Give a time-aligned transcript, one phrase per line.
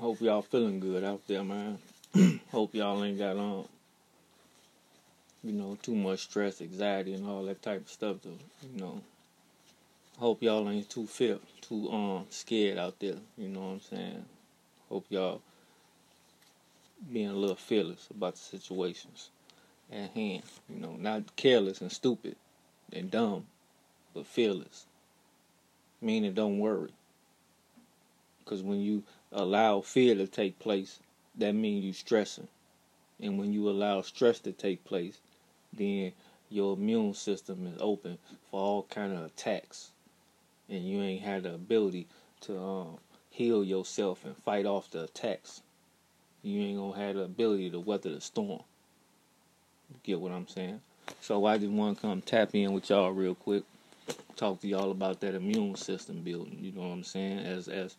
[0.00, 1.76] Hope y'all feeling good out there, man.
[2.52, 3.64] Hope y'all ain't got um,
[5.42, 8.22] you know, too much stress, anxiety, and all that type of stuff.
[8.22, 9.00] To, you know,
[10.16, 13.16] hope y'all ain't too fear, too um scared out there.
[13.36, 14.24] You know what I'm saying?
[14.88, 15.42] Hope y'all
[17.12, 19.30] being a little fearless about the situations
[19.90, 20.44] at hand.
[20.68, 22.36] You know, not careless and stupid
[22.92, 23.46] and dumb,
[24.14, 24.86] but fearless.
[26.00, 26.92] Meaning, don't worry.
[28.38, 31.00] Because when you allow fear to take place,
[31.36, 32.48] that means you stressing.
[33.20, 35.18] And when you allow stress to take place,
[35.72, 36.12] then
[36.50, 38.18] your immune system is open
[38.50, 39.90] for all kind of attacks.
[40.68, 42.06] And you ain't had the ability
[42.42, 42.98] to um,
[43.30, 45.62] heal yourself and fight off the attacks.
[46.42, 48.62] You ain't gonna have the ability to weather the storm.
[50.02, 50.80] Get what I'm saying?
[51.20, 53.64] So I just want to come tap in with y'all real quick,
[54.36, 56.58] talk to y'all about that immune system building.
[56.60, 57.38] You know what I'm saying?
[57.40, 57.96] As as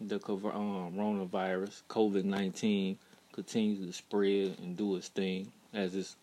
[0.00, 2.98] the um, coronavirus, COVID 19,
[3.32, 6.16] continues to spread and do its thing as it's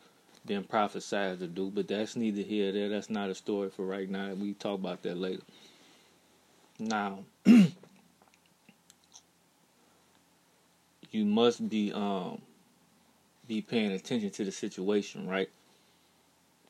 [0.46, 1.72] been prophesied to do.
[1.74, 2.90] But that's neither here there.
[2.90, 4.34] That's not a story for right now.
[4.34, 5.44] We talk about that later.
[6.80, 7.72] Now, you
[11.26, 12.42] must be um
[13.48, 15.50] be paying attention to the situation, right?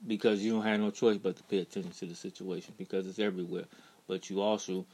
[0.06, 3.20] Because you don't have no choice but to pay attention to the situation because it's
[3.20, 3.66] everywhere.
[4.08, 4.86] But you also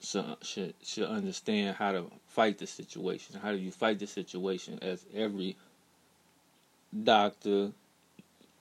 [0.00, 3.38] should should understand how to fight the situation.
[3.40, 4.78] How do you fight the situation?
[4.80, 5.56] As every
[7.02, 7.72] doctor,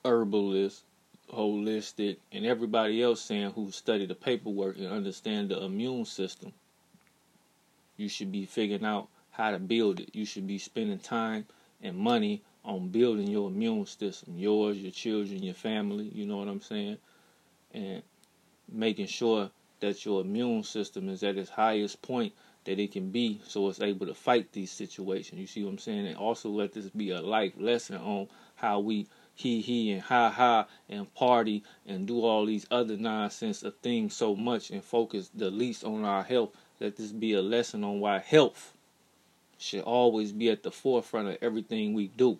[0.03, 0.83] herbalist,
[1.31, 6.53] holistic, and everybody else saying who study the paperwork and understand the immune system,
[7.97, 10.09] you should be figuring out how to build it.
[10.13, 11.45] You should be spending time
[11.81, 16.09] and money on building your immune system, yours, your children, your family.
[16.13, 16.97] You know what I'm saying?
[17.73, 18.01] And
[18.69, 22.33] making sure that your immune system is at its highest point
[22.65, 25.39] that it can be so it's able to fight these situations.
[25.39, 26.07] You see what I'm saying?
[26.07, 30.29] And also let this be a life lesson on how we he he and ha
[30.29, 35.29] ha and party and do all these other nonsense of things so much and focus
[35.33, 36.49] the least on our health.
[36.79, 38.73] Let this be a lesson on why health
[39.57, 42.39] should always be at the forefront of everything we do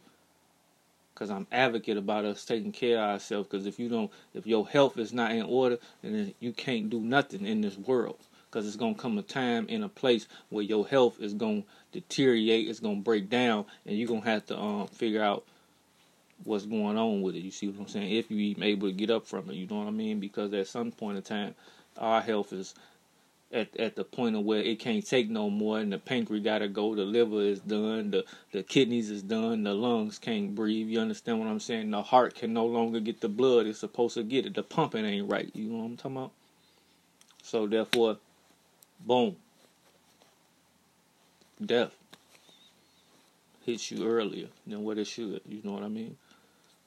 [1.18, 3.48] because I'm advocate about us taking care of ourselves.
[3.50, 7.00] Because if you don't, if your health is not in order, then you can't do
[7.00, 8.20] nothing in this world.
[8.46, 12.70] Because it's gonna come a time in a place where your health is gonna deteriorate,
[12.70, 15.44] it's gonna break down, and you're gonna have to um figure out
[16.44, 17.40] what's going on with it.
[17.40, 18.12] You see what I'm saying?
[18.12, 20.20] If you even able to get up from it, you know what I mean?
[20.20, 21.56] Because at some point in time,
[21.98, 22.76] our health is
[23.52, 26.68] at at the point of where it can't take no more and the pancreas gotta
[26.68, 30.88] go, the liver is done, the the kidneys is done, the lungs can't breathe.
[30.88, 31.92] You understand what I'm saying?
[31.92, 34.56] The heart can no longer get the blood it's supposed to get it.
[34.56, 35.50] The pumping ain't right.
[35.54, 36.32] You know what I'm talking about?
[37.44, 38.18] So therefore,
[39.06, 39.38] boom.
[41.64, 41.96] Death
[43.66, 45.42] hits you earlier than what it should.
[45.48, 46.18] You know what I mean?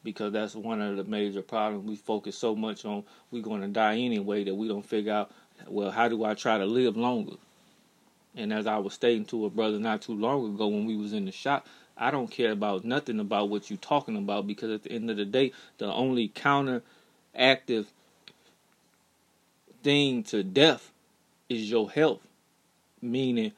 [0.05, 1.89] Because that's one of the major problems.
[1.89, 5.33] We focus so much on we're going to die anyway that we don't figure out
[5.69, 7.37] well, how do I try to live longer?
[8.37, 11.13] And as I was stating to a brother not too long ago when we was
[11.13, 11.67] in the shop,
[11.97, 15.17] I don't care about nothing about what you're talking about because at the end of
[15.17, 17.87] the day, the only counteractive
[19.83, 20.93] thing to death
[21.49, 22.21] is your health,
[23.03, 23.53] meaning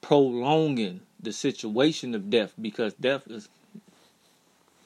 [0.00, 3.48] prolonging the situation of death because death is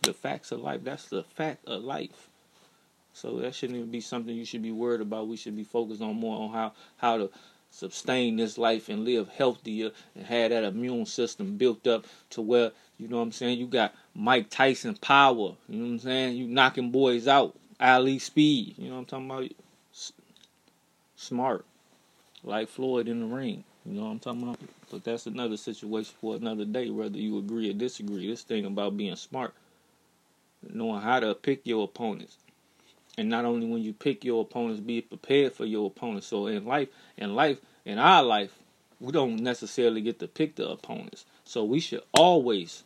[0.03, 0.81] the facts of life.
[0.83, 2.29] That's the fact of life.
[3.21, 5.27] So that shouldn't even be something you should be worried about.
[5.27, 7.31] We should be focused on more on how how to
[7.69, 12.71] sustain this life and live healthier and have that immune system built up to where
[12.97, 13.59] you know what I'm saying.
[13.59, 15.57] You got Mike Tyson power.
[15.69, 16.37] You know what I'm saying.
[16.37, 17.59] You knocking boys out.
[17.81, 18.77] Ali speed.
[18.79, 19.53] You know what I'm talking about.
[21.17, 21.65] Smart,
[22.45, 23.65] like Floyd in the ring.
[23.85, 24.61] You know what I'm talking about.
[24.93, 28.29] But that's another situation for another day, whether you agree or disagree.
[28.29, 29.55] This thing about being smart,
[30.63, 32.37] knowing how to pick your opponents
[33.19, 36.29] and not only when you pick your opponents, be prepared for your opponents.
[36.29, 38.57] So in life, in life, in our life,
[39.01, 41.25] we don't necessarily get to pick the opponents.
[41.45, 42.85] So we should always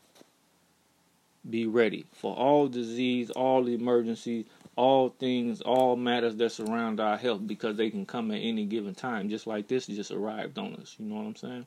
[1.49, 7.47] be ready for all disease, all emergencies, all things, all matters that surround our health
[7.47, 10.97] because they can come at any given time, just like this just arrived on us.
[10.99, 11.67] You know what I'm saying?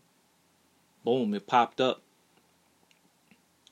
[1.03, 2.01] Boom, it popped up.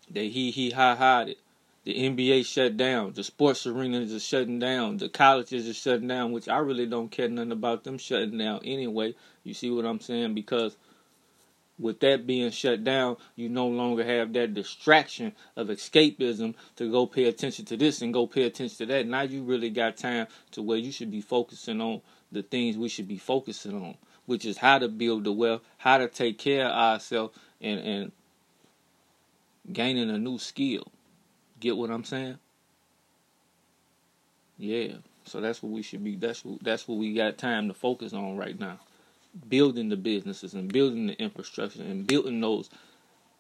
[0.10, 1.40] They he he ha ha it.
[1.84, 3.12] The NBA shut down.
[3.12, 4.98] The sports arenas are shutting down.
[4.98, 8.62] The colleges are shutting down, which I really don't care nothing about them shutting down
[8.64, 9.16] anyway.
[9.44, 10.34] You see what I'm saying?
[10.34, 10.78] Because
[11.78, 17.06] with that being shut down, you no longer have that distraction of escapism to go
[17.06, 19.08] pay attention to this and go pay attention to that.
[19.08, 22.02] Now you really got time to where you should be focusing on
[22.32, 23.96] the things we should be focusing on,
[24.26, 28.12] which is how to build the wealth, how to take care of ourselves, and and
[29.72, 30.88] gaining a new skill.
[31.64, 32.40] Get what I'm saying?
[34.58, 34.96] Yeah.
[35.24, 36.18] So that's what we should be.
[36.18, 38.80] That's what that's what we got time to focus on right now.
[39.48, 42.70] Building the businesses and building the infrastructure and building those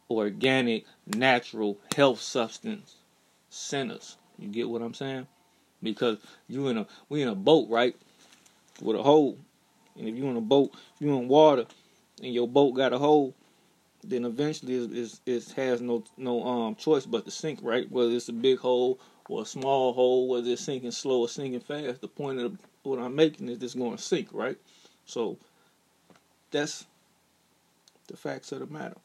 [0.09, 2.95] organic, natural health substance
[3.49, 4.15] centers.
[4.39, 5.27] You get what I'm saying?
[5.81, 6.17] Because
[6.47, 7.93] you in a we in a boat, right?
[8.81, 9.37] With a hole.
[9.97, 11.65] And if you in a boat, you in water
[12.21, 13.35] and your boat got a hole,
[14.03, 17.89] then eventually it, it, it has no no um choice but to sink, right?
[17.91, 21.61] Whether it's a big hole or a small hole, whether it's sinking slow or sinking
[21.61, 24.57] fast, the point of what I'm making is it's going to sink, right?
[25.05, 25.37] So
[26.51, 26.85] that's
[28.07, 28.97] the facts of the matter.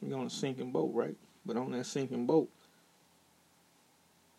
[0.00, 1.16] We're on a sinking boat, right?
[1.44, 2.48] But on that sinking boat,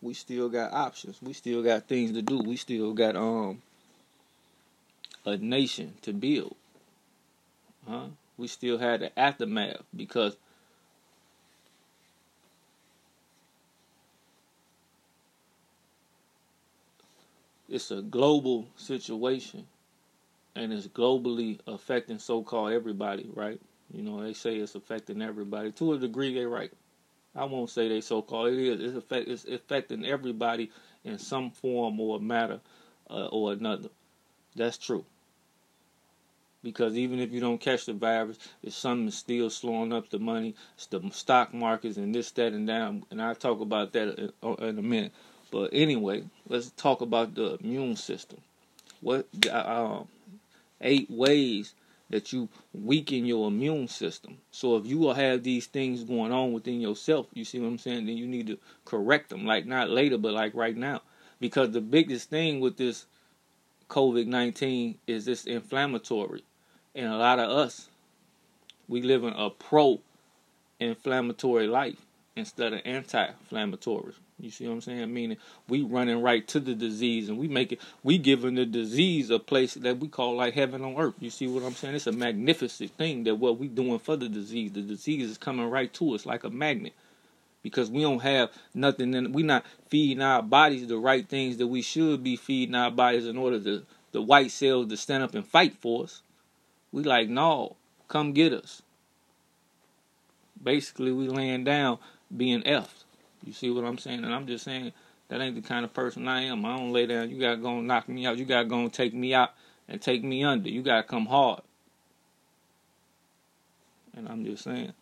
[0.01, 1.21] we still got options.
[1.21, 2.39] We still got things to do.
[2.39, 3.61] We still got um
[5.25, 6.55] a nation to build.
[7.87, 8.07] Huh?
[8.37, 10.37] We still had the aftermath because
[17.69, 19.67] it's a global situation
[20.55, 23.59] and it's globally affecting so-called everybody, right?
[23.93, 25.71] You know, they say it's affecting everybody.
[25.73, 26.71] To a degree, they're right.
[27.35, 28.53] I won't say they so-called.
[28.53, 28.95] It is.
[28.95, 30.71] It's, it's affecting everybody
[31.03, 32.61] in some form or matter
[33.09, 33.89] uh, or another.
[34.55, 35.05] That's true.
[36.65, 40.55] Because even if you don't catch the virus, it's something still slowing up the money.
[40.73, 42.91] It's the stock markets and this, that, and that.
[43.11, 45.11] And I'll talk about that in, uh, in a minute.
[45.51, 48.39] But anyway, let's talk about the immune system.
[48.99, 50.07] What um,
[50.81, 51.75] eight ways
[52.09, 54.39] that you weaken your immune system.
[54.49, 57.77] So if you will have these things going on within yourself, you see what I'm
[57.77, 59.45] saying, then you need to correct them.
[59.45, 61.03] Like not later, but like right now.
[61.39, 63.05] Because the biggest thing with this
[63.87, 66.43] COVID 19 is this inflammatory.
[66.95, 67.89] And a lot of us,
[68.87, 69.99] we live in a pro
[70.79, 71.97] inflammatory life
[72.37, 74.13] instead of anti inflammatory.
[74.39, 75.13] You see what I'm saying?
[75.13, 75.37] Meaning
[75.69, 79.39] we running right to the disease and we make it we giving the disease a
[79.39, 81.15] place that we call like heaven on earth.
[81.19, 81.95] You see what I'm saying?
[81.95, 84.71] It's a magnificent thing that what we doing for the disease.
[84.71, 86.93] The disease is coming right to us like a magnet.
[87.63, 91.67] Because we don't have nothing and we not feeding our bodies the right things that
[91.67, 95.33] we should be feeding our bodies in order to the white cells to stand up
[95.33, 96.21] and fight for us.
[96.95, 97.75] We like, no,
[98.07, 98.81] come get us.
[100.63, 101.97] Basically we laying down
[102.37, 103.03] being effed.
[103.43, 104.23] You see what I'm saying?
[104.23, 104.93] And I'm just saying
[105.27, 106.63] that ain't the kind of person I am.
[106.63, 107.29] I don't lay down.
[107.31, 108.37] You gotta go and knock me out.
[108.37, 109.49] You gotta go and take me out
[109.89, 110.69] and take me under.
[110.69, 111.63] You gotta come hard.
[114.15, 114.93] And I'm just saying.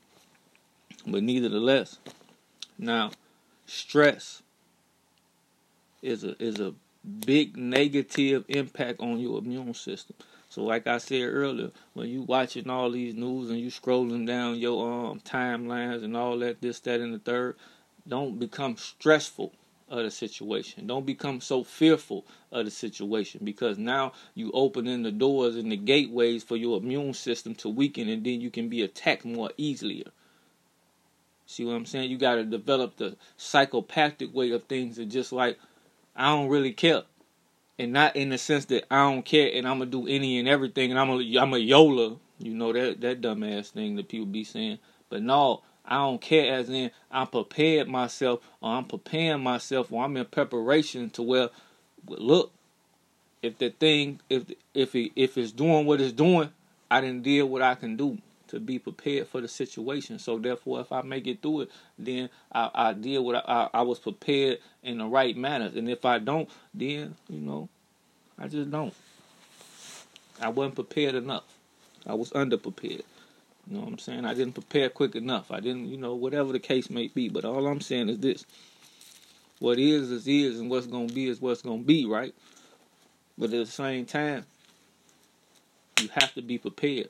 [1.05, 1.99] But nevertheless,
[2.79, 3.11] now
[3.67, 4.41] stress
[6.01, 6.73] is a is a
[7.23, 10.15] big negative impact on your immune system.
[10.53, 14.59] So like I said earlier, when you watching all these news and you scrolling down
[14.59, 17.55] your um timelines and all that, this, that, and the third,
[18.07, 19.51] don't become stressful
[19.89, 20.85] of the situation.
[20.85, 25.75] Don't become so fearful of the situation because now you opening the doors and the
[25.75, 30.05] gateways for your immune system to weaken and then you can be attacked more easily.
[31.47, 32.11] See what I'm saying?
[32.11, 35.57] You got to develop the psychopathic way of things and just like
[36.15, 37.01] I don't really care.
[37.79, 40.47] And not in the sense that I don't care and I'm gonna do any and
[40.47, 44.27] everything and I'm a I'm a Yola, you know that that dumbass thing that people
[44.27, 44.79] be saying.
[45.09, 50.03] But no, I don't care as in I'm prepared myself or I'm preparing myself or
[50.03, 51.49] I'm in preparation to where
[52.07, 52.51] look
[53.41, 56.49] if the thing if if it, if it's doing what it's doing,
[56.91, 58.19] I didn't deal what I can do
[58.53, 60.19] to be prepared for the situation.
[60.19, 63.81] So therefore, if I make it through it, then I, I deal with I, I
[63.81, 65.71] was prepared in the right manner.
[65.75, 67.67] And if I don't, then you know,
[68.37, 68.93] I just don't.
[70.39, 71.45] I wasn't prepared enough.
[72.05, 73.03] I was underprepared.
[73.67, 74.25] You know what I'm saying?
[74.25, 75.51] I didn't prepare quick enough.
[75.51, 77.29] I didn't, you know, whatever the case may be.
[77.29, 78.45] But all I'm saying is this.
[79.59, 82.35] What is is is and what's gonna be is what's gonna be, right?
[83.35, 84.45] But at the same time,
[85.99, 87.09] you have to be prepared.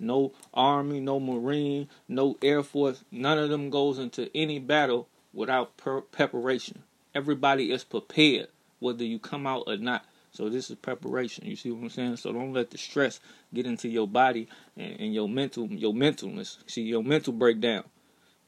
[0.00, 5.76] No army, no marine, no air force, none of them goes into any battle without
[5.76, 6.82] per- preparation.
[7.14, 10.04] Everybody is prepared, whether you come out or not.
[10.32, 11.46] So this is preparation.
[11.46, 12.16] You see what I'm saying?
[12.16, 13.20] So don't let the stress
[13.52, 16.58] get into your body and, and your mental your mentalness.
[16.66, 17.84] See your mental breakdown.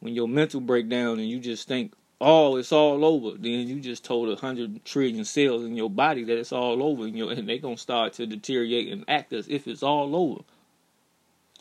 [0.00, 4.04] When your mental breakdown and you just think, oh, it's all over, then you just
[4.04, 7.58] told a hundred trillion cells in your body that it's all over, and, and they're
[7.58, 10.42] gonna start to deteriorate and act as if it's all over.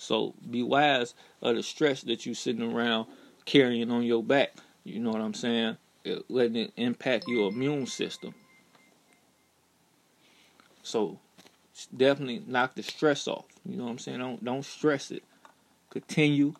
[0.01, 3.05] So be wise of the stress that you sitting around
[3.45, 4.55] carrying on your back.
[4.83, 5.77] You know what I'm saying?
[6.03, 8.33] It, letting it impact your immune system.
[10.81, 11.19] So
[11.95, 13.45] definitely knock the stress off.
[13.63, 14.17] You know what I'm saying?
[14.17, 15.23] Don't don't stress it.
[15.91, 16.55] Continue.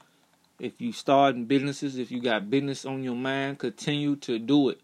[0.59, 4.69] If you start in businesses, if you got business on your mind, continue to do
[4.69, 4.79] it.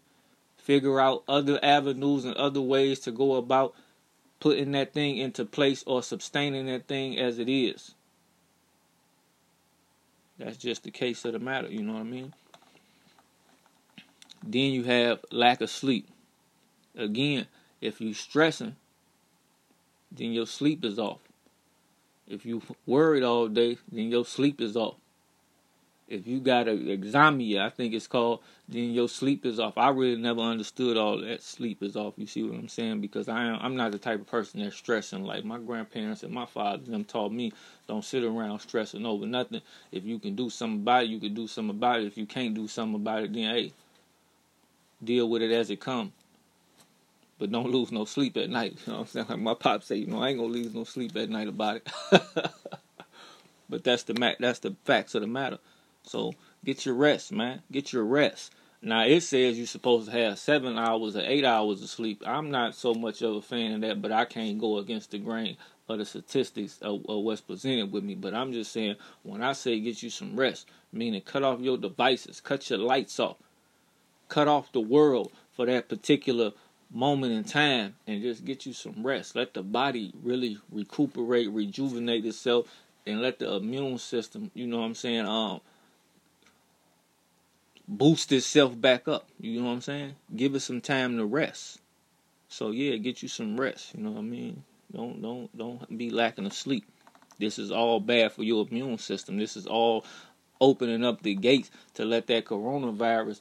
[0.56, 3.76] Figure out other avenues and other ways to go about
[4.40, 7.94] putting that thing into place or sustaining that thing as it is.
[10.38, 12.32] That's just the case of the matter, you know what I mean?
[14.42, 16.08] Then you have lack of sleep.
[16.96, 17.46] Again,
[17.80, 18.76] if you're stressing,
[20.12, 21.20] then your sleep is off.
[22.26, 24.96] If you worried all day, then your sleep is off.
[26.08, 29.76] If you got a examia, I think it's called, then your sleep is off.
[29.76, 32.14] I really never understood all that sleep is off.
[32.16, 33.00] You see what I'm saying?
[33.00, 35.24] Because I am I'm not the type of person that's stressing.
[35.24, 37.52] Like my grandparents and my father them taught me,
[37.86, 39.60] don't sit around stressing over nothing.
[39.92, 42.06] If you can do something about it, you can do something about it.
[42.06, 43.72] If you can't do something about it, then hey,
[45.04, 46.12] deal with it as it comes
[47.38, 48.78] but don't lose no sleep at night.
[48.86, 49.26] You know what I'm saying?
[49.28, 51.76] Like my pop say, you know, I ain't gonna lose no sleep at night about
[51.76, 51.88] it.
[53.68, 55.58] but that's the ma- that's the facts of the matter.
[56.04, 57.62] So get your rest, man.
[57.70, 58.52] Get your rest.
[58.80, 62.22] Now it says you're supposed to have seven hours or eight hours of sleep.
[62.24, 65.18] I'm not so much of a fan of that, but I can't go against the
[65.18, 65.56] grain
[65.88, 68.14] of the statistics of, of what's presented with me.
[68.14, 71.76] But I'm just saying when I say get you some rest, meaning cut off your
[71.76, 73.36] devices, cut your lights off,
[74.28, 76.52] cut off the world for that particular
[76.90, 79.34] moment in time and just get you some rest.
[79.34, 82.68] Let the body really recuperate, rejuvenate itself,
[83.06, 85.60] and let the immune system, you know what I'm saying, um,
[87.88, 89.28] boost itself back up.
[89.40, 90.14] You know what I'm saying?
[90.36, 91.80] Give it some time to rest.
[92.48, 93.94] So yeah, get you some rest.
[93.94, 94.62] You know what I mean?
[94.92, 96.84] Don't don't don't be lacking of sleep.
[97.38, 99.38] This is all bad for your immune system.
[99.38, 100.04] This is all
[100.60, 103.40] opening up the gates to let that coronavirus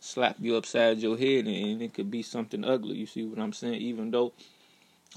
[0.00, 2.96] slap you upside your head and it could be something ugly.
[2.96, 3.74] You see what I'm saying?
[3.74, 4.32] Even though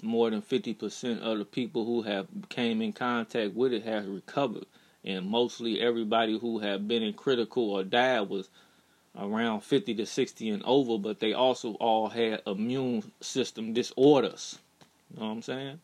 [0.04, 4.66] more than 50% of the people who have came in contact with it has recovered
[5.04, 8.50] and mostly everybody who had been in critical or died was
[9.18, 14.60] around 50 to 60 and over but they also all had immune system disorders.
[15.12, 15.80] You know what i'm saying?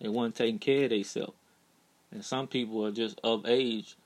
[0.00, 1.34] They weren't taking care of themselves
[2.12, 3.96] and some people are just of age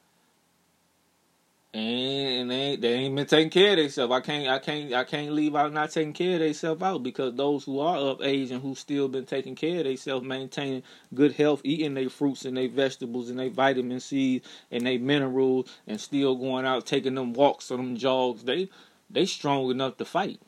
[1.75, 4.13] and they they ain't been taking care of themselves.
[4.13, 7.35] I can't I can't I can't leave out not taking care of themselves out because
[7.35, 10.83] those who are of age and who still been taking care of themselves, maintaining
[11.15, 15.69] good health, eating their fruits and their vegetables and their vitamin C and their minerals,
[15.87, 18.71] and still going out taking them walks or them jogs, they
[19.11, 20.41] they strong enough to fight.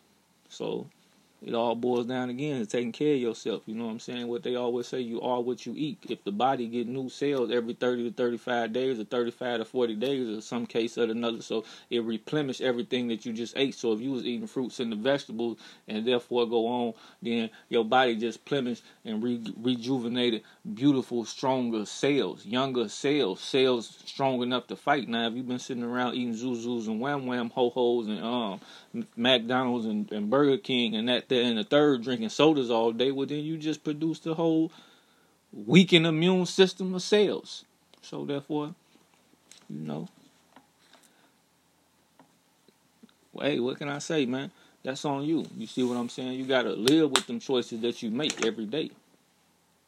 [0.48, 0.86] So
[1.42, 3.62] it all boils down again to taking care of yourself.
[3.66, 4.28] You know what I'm saying?
[4.28, 5.98] What they always say, you are what you eat.
[6.08, 9.94] If the body get new cells every 30 to 35 days or 35 to 40
[9.96, 13.74] days or some case or another, so it replenish everything that you just ate.
[13.74, 17.84] So if you was eating fruits and the vegetables and therefore go on, then your
[17.84, 20.42] body just plenished and re- rejuvenated
[20.74, 25.08] beautiful, stronger cells, younger cells, cells strong enough to fight.
[25.08, 28.60] Now, if you've been sitting around eating Zuzus and Wham Wham Ho Hos and um
[29.16, 33.10] McDonald's and, and Burger King and that there and the third drinking sodas all day,
[33.10, 34.72] well then you just produce the whole
[35.52, 37.64] weakened immune system of cells.
[38.02, 38.74] So therefore,
[39.68, 40.08] you know.
[43.40, 44.50] hey, what can I say, man?
[44.82, 45.46] That's on you.
[45.56, 46.32] You see what I'm saying?
[46.32, 48.90] You gotta live with them choices that you make every day.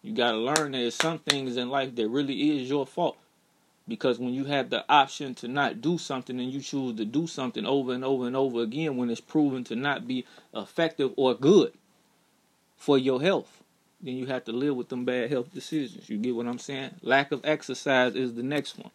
[0.03, 3.17] You gotta learn there's some things in life that really is your fault.
[3.87, 7.27] Because when you have the option to not do something and you choose to do
[7.27, 11.35] something over and over and over again when it's proven to not be effective or
[11.35, 11.73] good
[12.77, 13.63] for your health,
[14.01, 16.09] then you have to live with them bad health decisions.
[16.09, 16.97] You get what I'm saying?
[17.03, 18.91] Lack of exercise is the next one.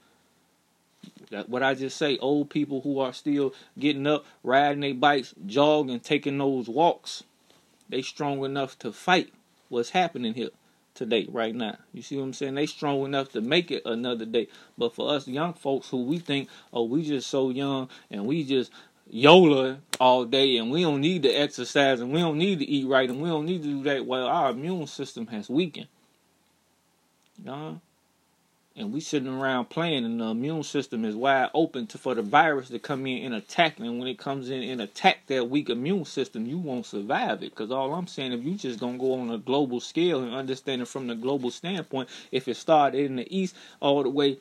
[1.31, 5.33] That what I just say, old people who are still getting up, riding their bikes,
[5.45, 7.23] jogging, taking those walks,
[7.87, 9.31] they strong enough to fight
[9.69, 10.49] what's happening here
[10.97, 11.77] today, right now.
[11.93, 12.55] You see what I'm saying?
[12.55, 14.47] They strong enough to make it another day.
[14.77, 18.43] But for us young folks who we think, oh, we just so young and we
[18.43, 18.71] just
[19.09, 22.87] YOLA all day and we don't need to exercise and we don't need to eat
[22.87, 25.87] right and we don't need to do that, well, our immune system has weakened.
[27.37, 27.81] You know?
[28.77, 32.21] And we sitting around playing and the immune system is wide open to, for the
[32.21, 33.79] virus to come in and attack.
[33.79, 37.51] And when it comes in and attack that weak immune system you won't survive it.
[37.51, 40.81] Because all i'm saying if you just gonna go on a global scale and understand
[40.81, 44.37] it from the global standpoint if it started in the east all the way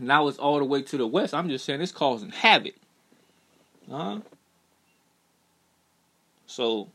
[0.00, 2.74] now it's all the way to the west i'm just saying it's causing havoc.
[3.90, 4.20] Huh?
[6.46, 6.88] So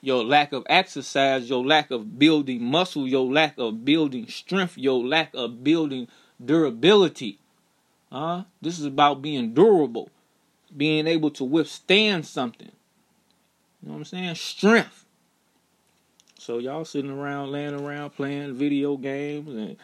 [0.00, 5.04] your lack of exercise, your lack of building muscle, your lack of building strength, your
[5.04, 6.08] lack of building
[6.42, 7.38] durability.
[8.10, 8.44] Huh?
[8.60, 10.10] This is about being durable,
[10.76, 12.72] being able to withstand something.
[13.82, 14.34] You know what I'm saying?
[14.34, 15.04] Strength.
[16.38, 19.76] So y'all sitting around, laying around, playing video games and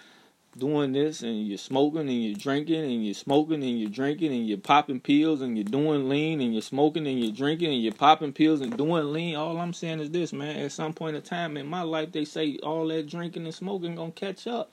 [0.58, 4.48] doing this, and you're smoking and you're drinking and you're smoking and you're drinking and
[4.48, 7.92] you're popping pills and you're doing lean and you're smoking and you're drinking and you're
[7.92, 9.36] popping pills and doing lean.
[9.36, 10.56] All I'm saying is this, man.
[10.56, 13.94] At some point in time in my life, they say all that drinking and smoking
[13.94, 14.70] gonna catch up.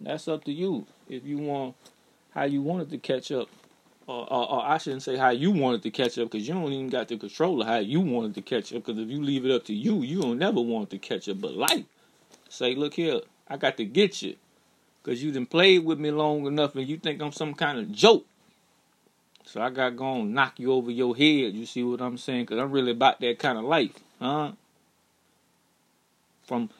[0.00, 0.86] That's up to you.
[1.08, 1.76] If you want
[2.34, 3.48] how you want it to catch up
[4.06, 6.72] or, or, or, I shouldn't say how you wanted to catch up because you don't
[6.72, 8.84] even got the control of how you wanted to catch up.
[8.84, 11.40] Because if you leave it up to you, you don't never want to catch up.
[11.40, 11.84] But life,
[12.48, 13.20] say, look here,
[13.52, 14.36] I got to get you
[15.02, 17.92] because you done played with me long enough and you think I'm some kind of
[17.92, 18.24] joke.
[19.44, 21.54] So I got to go and knock you over your head.
[21.54, 22.44] You see what I'm saying?
[22.44, 24.52] Because I'm really about that kind of life, huh?
[26.44, 26.70] From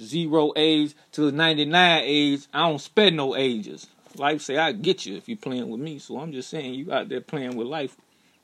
[0.00, 3.86] zero age to 99 age, I don't spend no ages.
[4.16, 5.98] Life say I get you if you're playing with me.
[5.98, 7.96] So I'm just saying you out there playing with life.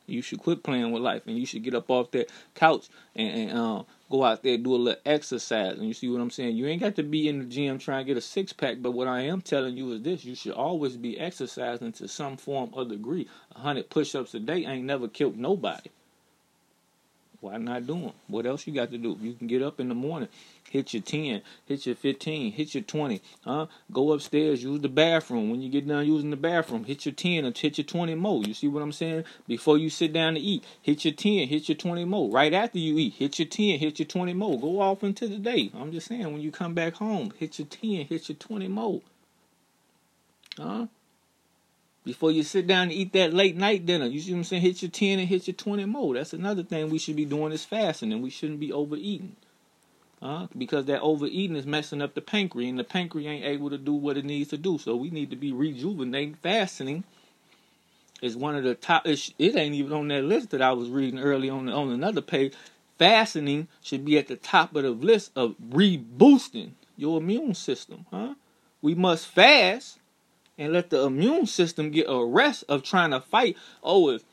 [0.07, 3.51] You should quit playing with life and you should get up off that couch and,
[3.51, 5.79] and um, go out there do a little exercise.
[5.79, 6.57] And you see what I'm saying?
[6.57, 8.93] You ain't got to be in the gym trying to get a six pack, but
[8.93, 12.71] what I am telling you is this you should always be exercising to some form
[12.73, 13.29] or degree.
[13.55, 15.91] A hundred push ups a day ain't never killed nobody.
[17.41, 18.13] Why not do them?
[18.29, 19.17] What else you got to do?
[19.21, 20.29] You can get up in the morning,
[20.77, 23.67] hit your 10, hit your 15, hit your 20, huh?
[23.93, 25.51] Go upstairs, use the bathroom.
[25.51, 28.43] When you get done using the bathroom, hit your 10 and hit your 20 more.
[28.43, 29.25] You see what I'm saying?
[29.47, 32.31] Before you sit down to eat, hit your 10, hit your 20 more.
[32.31, 34.61] Right after you eat, hit your 10, hit your 20 more.
[34.61, 35.71] Go off into the day.
[35.75, 39.01] I'm just saying, when you come back home, hit your 10, hit your 20 more.
[40.59, 40.87] Huh?
[42.07, 44.07] before you sit down and eat that late night dinner.
[44.07, 44.63] You see what I'm saying?
[44.63, 46.15] Hit your 10 and hit your 20 more.
[46.15, 49.35] That's another thing we should be doing is fasting, and we shouldn't be overeating.
[50.23, 53.77] Uh, because that overeating is messing up the pancreas, and the pancreas ain't able to
[53.77, 54.79] do what it needs to do.
[54.79, 56.35] So we need to be rejuvenating.
[56.35, 57.05] Fasting
[58.23, 59.07] is one of the top.
[59.07, 62.23] It, it ain't even on that list that I was reading early on on another
[62.23, 62.55] page.
[62.99, 68.07] Fasting should be at the top of the list of reboosting your immune system.
[68.11, 68.35] Huh?
[68.81, 69.99] We must fast
[70.57, 73.57] and let the immune system get a rest of trying to fight.
[73.83, 74.25] Oh, is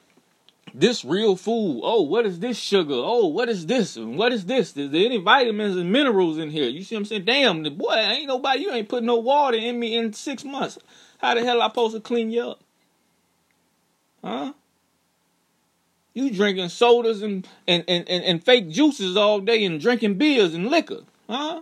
[0.74, 1.82] this real food?
[1.84, 2.94] Oh, what is this sugar?
[2.96, 3.96] Oh, what is this?
[3.96, 4.76] And what is this?
[4.76, 6.68] Is there any vitamins and minerals in here?
[6.68, 7.26] You see what I'm saying?
[7.26, 10.80] Damn, the boy, ain't nobody, you ain't put no water in me in six months.
[11.20, 12.62] How the hell I supposed to clean you up?
[14.24, 14.54] Huh?
[16.14, 20.54] You drinking sodas and, and, and, and, and fake juices all day and drinking beers
[20.54, 21.02] and liquor.
[21.30, 21.62] Huh?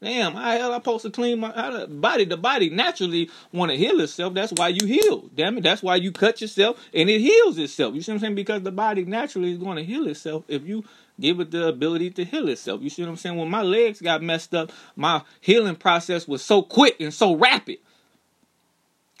[0.00, 2.24] Damn, how hell I supposed to clean my how the body?
[2.24, 4.32] The body naturally want to heal itself.
[4.32, 5.28] That's why you heal.
[5.34, 7.96] Damn it, that's why you cut yourself and it heals itself.
[7.96, 8.34] You see what I'm saying?
[8.36, 10.84] Because the body naturally is going to heal itself if you
[11.18, 12.80] give it the ability to heal itself.
[12.80, 13.36] You see what I'm saying?
[13.36, 17.78] When my legs got messed up, my healing process was so quick and so rapid.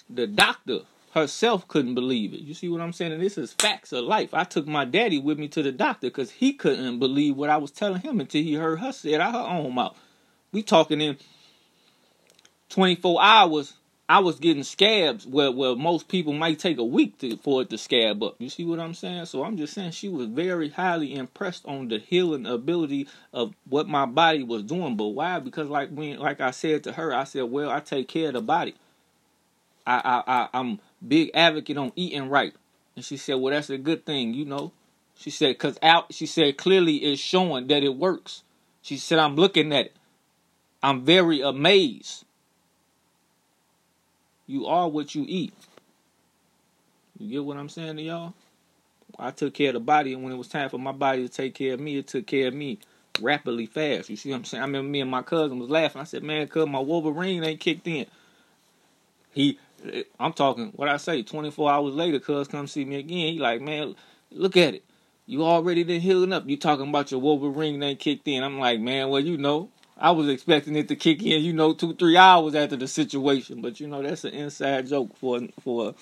[0.08, 2.40] The doctor herself couldn't believe it.
[2.40, 3.12] You see what I'm saying?
[3.12, 4.32] And this is facts of life.
[4.32, 7.56] I took my daddy with me to the doctor because he couldn't believe what I
[7.56, 9.96] was telling him until he heard her say it out her own mouth.
[10.52, 11.18] We talking in
[12.70, 13.74] 24 hours.
[14.10, 17.68] I was getting scabs where, where most people might take a week to, for it
[17.68, 18.36] to scab up.
[18.38, 19.26] You see what I'm saying?
[19.26, 23.86] So I'm just saying she was very highly impressed on the healing ability of what
[23.86, 24.96] my body was doing.
[24.96, 25.40] But why?
[25.40, 28.34] Because like when like I said to her, I said, Well, I take care of
[28.34, 28.76] the body.
[29.86, 32.54] I I, I I'm big advocate on eating right.
[32.96, 34.72] And she said, Well, that's a good thing, you know.
[35.18, 38.44] She said, cause out she said clearly it's showing that it works.
[38.80, 39.96] She said, I'm looking at it.
[40.82, 42.24] I'm very amazed.
[44.46, 45.52] You are what you eat.
[47.18, 48.34] You get what I'm saying to y'all?
[49.18, 51.28] I took care of the body, and when it was time for my body to
[51.28, 52.78] take care of me, it took care of me
[53.20, 54.08] rapidly fast.
[54.08, 54.62] You see what I'm saying?
[54.62, 56.00] I remember me and my cousin was laughing.
[56.00, 58.06] I said, "Man, cuz my Wolverine ain't kicked in."
[59.32, 59.58] He,
[60.20, 61.22] I'm talking what I say.
[61.22, 63.32] 24 hours later, cuz come see me again.
[63.32, 63.96] He like, "Man,
[64.30, 64.84] look at it.
[65.26, 66.48] You already been healing up.
[66.48, 70.12] You talking about your Wolverine ain't kicked in?" I'm like, "Man, well, you know, I
[70.12, 73.80] was expecting it to kick in, you know, two three hours after the situation, but
[73.80, 75.94] you know that's an inside joke for for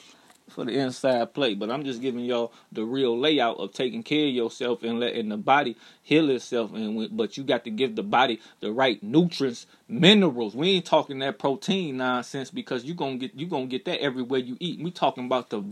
[0.50, 1.54] for the inside play.
[1.54, 5.30] But I'm just giving y'all the real layout of taking care of yourself and letting
[5.30, 6.74] the body heal itself.
[6.74, 10.54] And but you got to give the body the right nutrients, minerals.
[10.54, 14.40] We ain't talking that protein nonsense because you gonna get you gonna get that everywhere
[14.40, 14.80] you eat.
[14.80, 15.64] We talking about the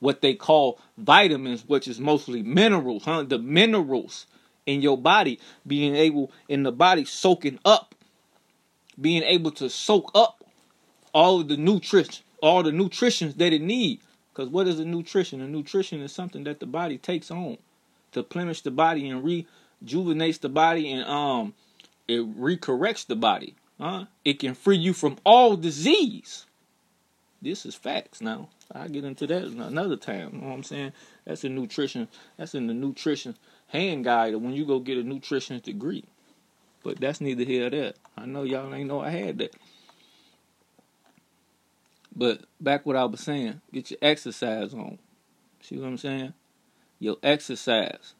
[0.00, 3.24] what they call vitamins, which is mostly minerals, huh?
[3.24, 4.26] The minerals
[4.68, 7.94] in your body, being able in the body soaking up,
[9.00, 10.44] being able to soak up
[11.14, 14.04] all of the nutrition, all the nutritions that it needs.
[14.30, 15.40] Because what is a nutrition?
[15.40, 17.56] A nutrition is something that the body takes on
[18.12, 21.54] to plenish the body and rejuvenates the body and um
[22.06, 23.54] it recorrects the body.
[23.80, 24.04] Huh?
[24.24, 26.44] It can free you from all disease.
[27.40, 28.48] This is facts now.
[28.72, 30.30] I'll get into that another time.
[30.34, 30.92] You know what I'm saying?
[31.24, 32.08] That's a nutrition.
[32.36, 33.36] That's in the nutrition
[33.68, 36.04] hand guide when you go get a nutritionist degree.
[36.82, 37.92] But that's neither here nor there.
[38.16, 39.54] I know y'all ain't know I had that.
[42.14, 44.98] But back what I was saying, get your exercise on.
[45.60, 46.32] See what I'm saying?
[46.98, 48.14] Your exercise.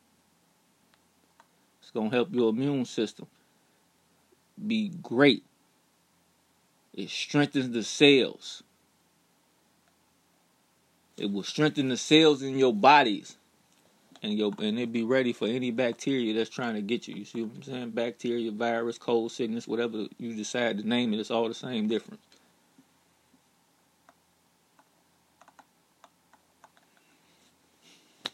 [1.80, 3.26] It's gonna help your immune system
[4.66, 5.42] be great.
[6.92, 8.62] It strengthens the cells.
[11.16, 13.37] It will strengthen the cells in your bodies.
[14.22, 17.14] And your and it be ready for any bacteria that's trying to get you.
[17.14, 17.90] You see what I'm saying?
[17.90, 22.22] Bacteria, virus, cold sickness, whatever you decide to name it, it's all the same difference.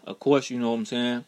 [0.06, 1.24] Of course, you know what I'm saying?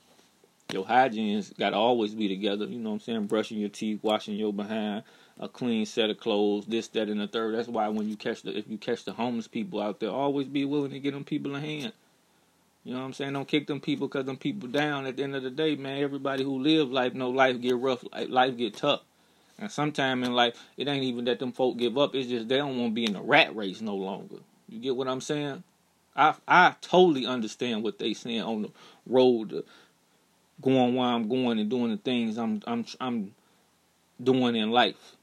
[0.73, 3.27] Your hygiene's gotta always be together, you know what I'm saying?
[3.27, 5.05] Brushing your teeth, washing your behind,
[5.39, 7.55] a clean set of clothes, this, that, and the third.
[7.55, 10.49] That's why when you catch the if you catch the homeless people out there, always
[10.49, 11.93] be willing to get them people a hand.
[12.87, 13.33] You know what I'm saying?
[13.33, 15.07] Don't kick them people because them people down.
[15.07, 18.05] At the end of the day, man, everybody who live life know life get rough,
[18.29, 19.01] life get tough.
[19.59, 22.15] And sometime in life, it ain't even that them folk give up.
[22.15, 24.37] It's just they don't want to be in the rat race no longer.
[24.69, 25.65] You get what I'm saying?
[26.15, 28.71] I I totally understand what they saying on the
[29.05, 29.65] road to
[30.61, 33.35] going while I'm going and doing the things I'm I'm I'm
[34.23, 35.17] doing in life.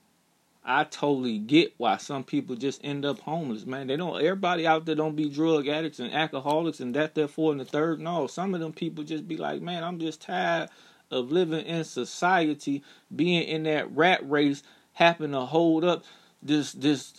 [0.66, 3.88] I totally get why some people just end up homeless, man.
[3.88, 7.60] They don't everybody out there don't be drug addicts and alcoholics and that therefore and
[7.60, 8.00] the third.
[8.00, 10.70] No, some of them people just be like, Man, I'm just tired
[11.12, 12.82] of living in society,
[13.14, 16.06] being in that rat race, having to hold up
[16.42, 17.14] this this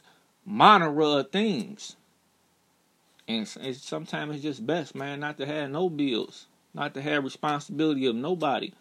[0.48, 1.96] monera of things.
[3.28, 7.24] And it's, sometimes it's just best, man, not to have no bills, not to have
[7.24, 8.72] responsibility of nobody.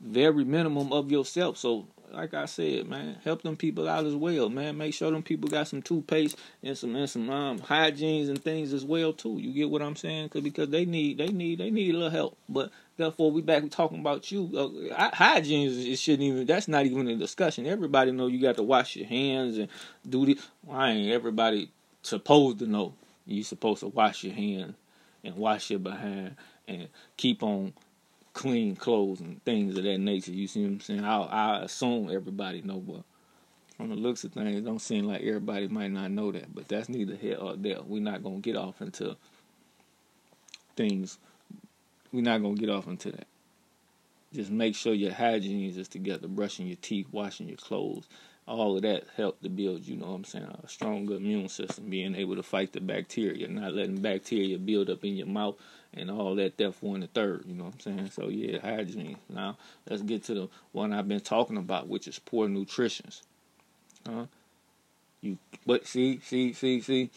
[0.00, 1.56] Very minimum of yourself.
[1.56, 4.76] So like I said, man, help them people out as well, man.
[4.76, 8.72] Make sure them people got some toothpaste and some and some um hygienes and things
[8.72, 9.38] as well too.
[9.38, 10.28] You get what I'm saying?
[10.28, 12.36] Cause because they need they need they need a little help.
[12.48, 14.50] But therefore, we back talking about you.
[14.94, 16.46] Uh, hygiene it shouldn't even.
[16.46, 17.66] That's not even a discussion.
[17.66, 19.68] Everybody know you got to wash your hands and
[20.08, 20.38] do the.
[20.62, 21.70] Why ain't everybody
[22.02, 22.94] supposed to know?
[23.26, 24.74] You supposed to wash your hands
[25.24, 27.72] and wash your behind and keep on
[28.32, 30.32] clean clothes and things of that nature.
[30.32, 31.04] You see what I'm saying?
[31.04, 33.02] I, I assume everybody know, but
[33.76, 36.54] from the looks of things, don't seem like everybody might not know that.
[36.54, 37.78] But that's neither here or there.
[37.82, 39.16] We're not gonna get off into
[40.76, 41.18] things.
[42.12, 43.26] We're not gonna get off into that.
[44.32, 48.08] Just make sure your hygiene is together, brushing your teeth, washing your clothes.
[48.48, 51.90] All of that help to build, you know what I'm saying, a stronger immune system,
[51.90, 55.56] being able to fight the bacteria, not letting bacteria build up in your mouth
[55.94, 58.10] and all that therefore in the third, you know what I'm saying?
[58.10, 59.16] So yeah, hygiene.
[59.28, 59.56] Now
[59.88, 63.10] let's get to the one I've been talking about, which is poor nutrition.
[64.06, 64.26] Huh?
[65.20, 67.10] You but see, see, see, see.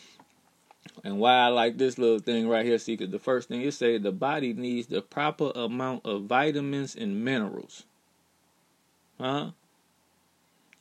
[1.03, 3.73] And why I like this little thing right here, see, because the first thing it
[3.73, 7.83] say the body needs the proper amount of vitamins and minerals.
[9.19, 9.51] Huh?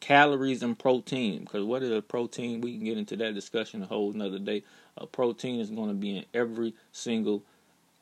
[0.01, 1.41] Calories and protein.
[1.41, 2.61] Because what is a protein?
[2.61, 4.63] We can get into that discussion a whole another day.
[4.99, 7.43] A protein is going to be in every single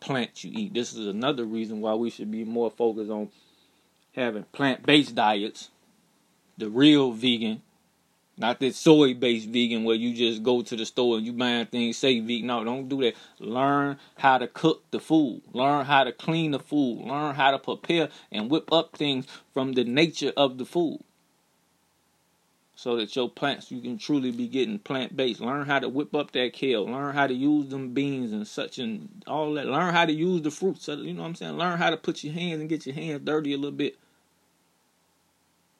[0.03, 0.75] plants you eat.
[0.75, 3.31] This is another reason why we should be more focused on
[4.15, 5.71] having plant based diets,
[6.59, 7.62] the real vegan,
[8.37, 11.65] not that soy based vegan where you just go to the store and you buy
[11.71, 12.49] things say vegan.
[12.49, 13.15] No, don't do that.
[13.38, 15.43] Learn how to cook the food.
[15.53, 17.07] Learn how to clean the food.
[17.07, 21.01] Learn how to prepare and whip up things from the nature of the food
[22.83, 25.40] so that your plants you can truly be getting plant based.
[25.40, 26.85] Learn how to whip up that kale.
[26.85, 29.66] Learn how to use them beans and such and all that.
[29.66, 30.88] Learn how to use the fruits.
[30.88, 31.57] You know what I'm saying?
[31.57, 33.97] Learn how to put your hands and get your hands dirty a little bit.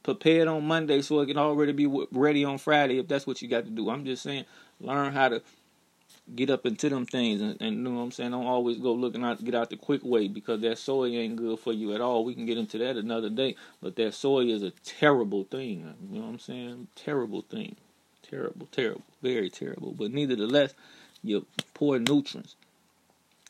[0.05, 3.43] Prepare it on Monday so it can already be ready on Friday if that's what
[3.43, 3.91] you got to do.
[3.91, 4.45] I'm just saying,
[4.81, 5.43] learn how to
[6.35, 8.31] get up into them things and, and, you know what I'm saying.
[8.31, 11.59] Don't always go looking out get out the quick way because that soy ain't good
[11.59, 12.25] for you at all.
[12.25, 15.95] We can get into that another day, but that soy is a terrible thing.
[16.11, 16.89] You know what I'm saying?
[16.95, 17.77] Terrible thing,
[18.23, 19.93] terrible, terrible, very terrible.
[19.93, 20.75] But nevertheless,
[21.23, 22.57] you poor nutrients,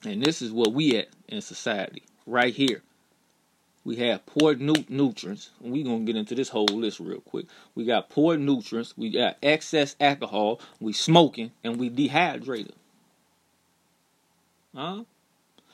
[0.05, 2.83] and this is what we at in society right here.
[3.85, 5.51] We have poor nu- nutrients.
[5.61, 7.47] We're going to get into this whole list real quick.
[7.75, 8.95] We got poor nutrients.
[8.97, 10.61] We got excess alcohol.
[10.81, 12.75] We smoking and we dehydrated.
[14.75, 15.05] Huh?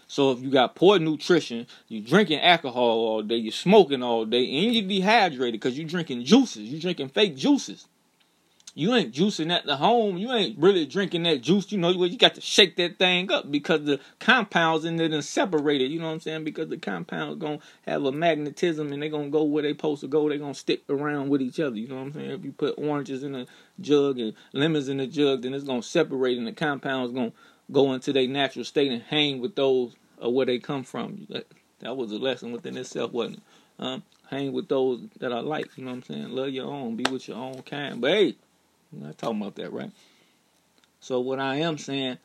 [0.06, 4.38] So if you got poor nutrition, you drinking alcohol all day, you're smoking all day,
[4.38, 6.70] and you're dehydrated because you're drinking juices.
[6.70, 7.86] You're drinking fake juices
[8.78, 10.16] you ain't juicing at the home.
[10.18, 11.72] You ain't really drinking that juice.
[11.72, 15.20] You know, you got to shake that thing up because the compounds in it are
[15.20, 15.90] separated.
[15.90, 16.44] You know what I'm saying?
[16.44, 20.06] Because the compounds gonna have a magnetism and they're gonna go where they supposed to
[20.06, 20.28] go.
[20.28, 21.76] They're gonna stick around with each other.
[21.76, 22.30] You know what I'm saying?
[22.30, 23.46] If you put oranges in a
[23.80, 27.32] jug and lemons in a jug, then it's gonna separate and the compounds gonna
[27.72, 31.26] go into their natural state and hang with those or where they come from.
[31.80, 33.42] That was a lesson within itself, wasn't it?
[33.80, 35.76] Um, hang with those that I like.
[35.76, 36.30] You know what I'm saying?
[36.30, 36.94] Love your own.
[36.94, 38.00] Be with your own kind.
[38.00, 38.36] But hey,
[38.92, 39.90] I'm not talking about that, right?
[41.00, 42.18] So what I am saying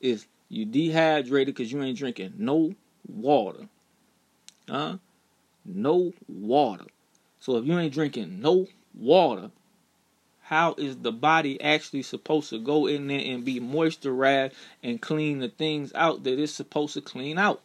[0.00, 2.74] is you dehydrated because you ain't drinking no
[3.06, 3.68] water.
[4.68, 4.98] Huh?
[5.64, 6.84] No water.
[7.40, 9.50] So if you ain't drinking no water,
[10.42, 15.40] how is the body actually supposed to go in there and be moisturized and clean
[15.40, 17.62] the things out that it's supposed to clean out?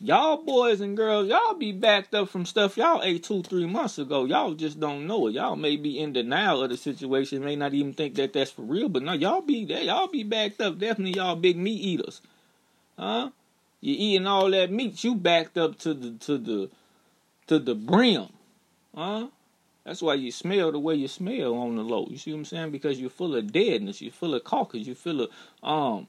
[0.00, 3.98] Y'all boys and girls, y'all be backed up from stuff y'all ate two, three months
[3.98, 4.26] ago.
[4.26, 5.32] Y'all just don't know it.
[5.32, 8.62] Y'all may be in denial of the situation, may not even think that that's for
[8.62, 8.88] real.
[8.88, 9.82] But no, y'all be there.
[9.82, 10.78] Y'all be backed up.
[10.78, 12.20] Definitely, y'all big meat eaters,
[12.96, 13.30] huh?
[13.80, 16.70] You eating all that meat, you backed up to the to the
[17.48, 18.28] to the brim,
[18.94, 19.26] huh?
[19.84, 22.06] That's why you smell the way you smell on the low.
[22.08, 22.70] You see what I'm saying?
[22.70, 24.00] Because you're full of deadness.
[24.00, 24.86] You're full of carcass.
[24.86, 25.30] You're full of
[25.62, 26.06] um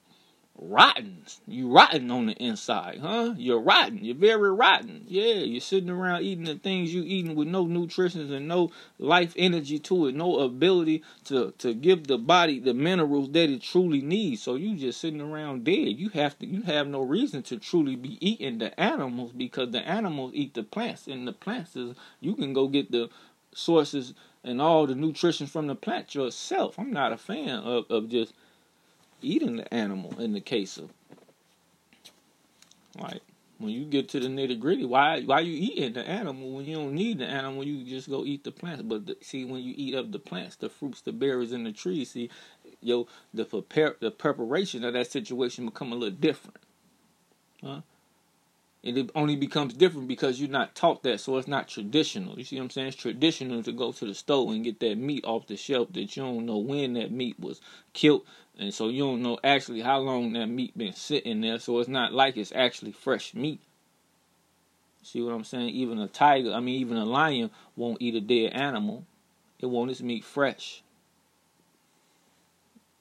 [0.62, 1.24] rotten.
[1.48, 3.34] You rotten on the inside, huh?
[3.38, 4.04] You're rotten.
[4.04, 5.04] You're very rotten.
[5.08, 9.34] Yeah, you're sitting around eating the things you eating with no nutrition and no life
[9.38, 14.02] energy to it, no ability to to give the body the minerals that it truly
[14.02, 14.41] needs.
[14.41, 15.98] So you just sitting around dead.
[15.98, 19.88] You have to you have no reason to truly be eating the animals because the
[19.88, 23.10] animals eat the plants and the plants is you can go get the
[23.54, 26.78] sources and all the nutrition from the plant yourself.
[26.80, 28.34] I'm not a fan of, of just
[29.21, 30.91] eating the animal in the case of
[32.99, 33.21] like
[33.60, 36.77] when you get to the nitty gritty, why why you eating the animal when you
[36.77, 37.63] don't need the animal?
[37.63, 38.82] You just go eat the plants.
[38.84, 41.73] But the, see, when you eat up the plants, the fruits, the berries, and the
[41.73, 42.29] trees, see,
[42.82, 46.58] yo, the prepare the preparation of that situation become a little different,
[47.62, 47.82] huh?
[48.82, 52.38] And it only becomes different because you're not taught that, so it's not traditional.
[52.38, 52.88] You see what I'm saying?
[52.88, 56.15] It's traditional to go to the store and get that meat off the shelf that
[56.15, 57.60] you don't know when that meat was
[57.91, 58.25] killed,
[58.60, 61.60] and so you don't know actually how long that meat been sitting there.
[61.60, 63.62] So it's not like it's actually fresh meat.
[65.02, 65.69] See what I'm saying?
[65.69, 69.06] Even a tiger, I mean, even a lion won't eat a dead animal.
[69.60, 70.84] It wants its meat fresh.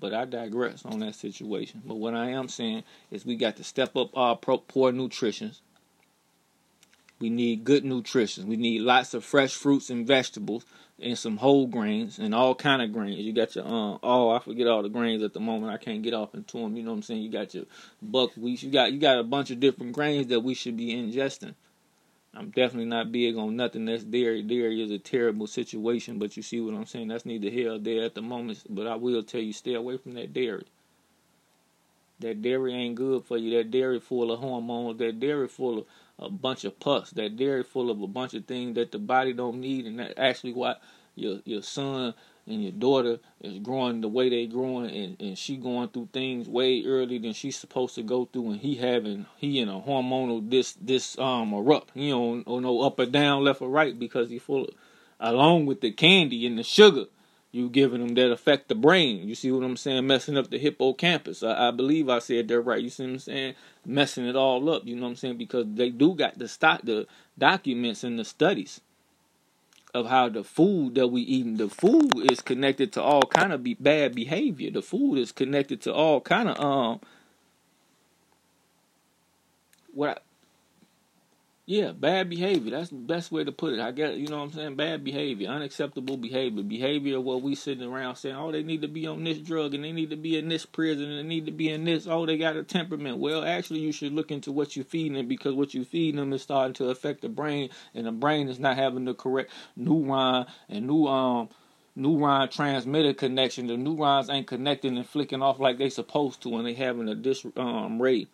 [0.01, 1.83] But I digress on that situation.
[1.85, 5.53] But what I am saying is we got to step up our poor nutrition
[7.21, 8.47] we need good nutrition.
[8.47, 10.65] We need lots of fresh fruits and vegetables
[11.01, 13.21] and some whole grains and all kind of grains.
[13.21, 15.73] You got your um oh I forget all the grains at the moment.
[15.73, 16.77] I can't get off into them.
[16.77, 17.23] You know what I'm saying?
[17.23, 17.65] You got your
[18.03, 18.63] buckwheat.
[18.63, 21.55] You got you got a bunch of different grains that we should be ingesting.
[22.35, 24.43] I'm definitely not big on nothing that's dairy.
[24.43, 27.09] Dairy is a terrible situation, but you see what I'm saying?
[27.09, 28.63] That's neither here or there at the moment.
[28.69, 30.67] But I will tell you, stay away from that dairy.
[32.21, 33.57] That dairy ain't good for you.
[33.57, 34.99] That dairy full of hormones.
[34.99, 35.87] That dairy full of
[36.19, 37.11] a bunch of pus.
[37.11, 40.19] That dairy full of a bunch of things that the body don't need, and that
[40.19, 40.77] actually why
[41.15, 42.15] your your son
[42.47, 46.49] and your daughter is growing the way they growing, and, and she going through things
[46.49, 50.49] way earlier than she's supposed to go through, and he having he in a hormonal
[50.49, 54.31] this this um erupt, you know, or no up or down, left or right because
[54.31, 54.71] he full of,
[55.21, 57.05] along with the candy and the sugar
[57.59, 59.29] you giving them that affect the brain.
[59.29, 60.07] You see what I'm saying?
[60.07, 61.43] Messing up the hippocampus.
[61.43, 62.83] I, I, believe I said that right.
[62.83, 63.55] You see what I'm saying?
[63.85, 64.87] Messing it all up.
[64.87, 65.37] You know what I'm saying?
[65.37, 68.81] Because they do got the stock, the documents and the studies
[69.95, 71.57] of how the food that we eating.
[71.57, 74.71] The food is connected to all kind of be, bad behavior.
[74.71, 77.01] The food is connected to all kind of um.
[79.93, 80.23] What
[81.69, 82.71] yeah, bad behavior.
[82.71, 83.81] That's the best way to put it.
[83.81, 84.77] I guess you know what I'm saying.
[84.77, 89.07] Bad behavior, unacceptable behavior, behavior where we sitting around saying, "Oh, they need to be
[89.07, 91.53] on this drug and they need to be in this prison and they need to
[91.53, 93.19] be in this." Oh, they got a temperament.
[93.19, 96.33] Well, actually, you should look into what you're feeding them because what you're feeding them
[96.33, 100.49] is starting to affect the brain, and the brain is not having the correct neuron
[100.71, 101.51] and new um
[101.99, 103.67] neuron transmitter connection.
[103.67, 107.15] The neurons ain't connecting and flicking off like they supposed to, and they having a
[107.15, 108.31] dis um rate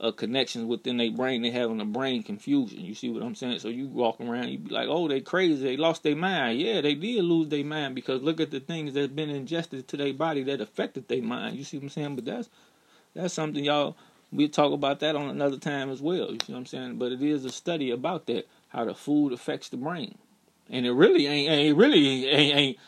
[0.00, 1.42] uh, connections within their brain.
[1.42, 2.80] They having a brain confusion.
[2.80, 3.60] You see what I'm saying?
[3.60, 5.62] So you walk around, you be like, oh, they crazy.
[5.62, 6.58] They lost their mind.
[6.58, 9.96] Yeah, they did lose their mind because look at the things that's been ingested to
[9.96, 11.56] their body that affected their mind.
[11.56, 12.16] You see what I'm saying?
[12.16, 12.48] But that's
[13.14, 13.96] that's something y'all
[14.32, 16.32] we'll talk about that on another time as well.
[16.32, 16.98] You see what I'm saying?
[16.98, 20.18] But it is a study about that, how the food affects the brain.
[20.68, 22.78] And it really ain't, ain't really ain't, ain't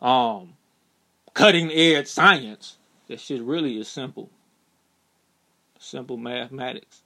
[0.00, 0.54] um
[1.34, 2.78] cutting edge science.
[3.08, 4.30] That shit really is simple.
[5.78, 7.02] Simple mathematics.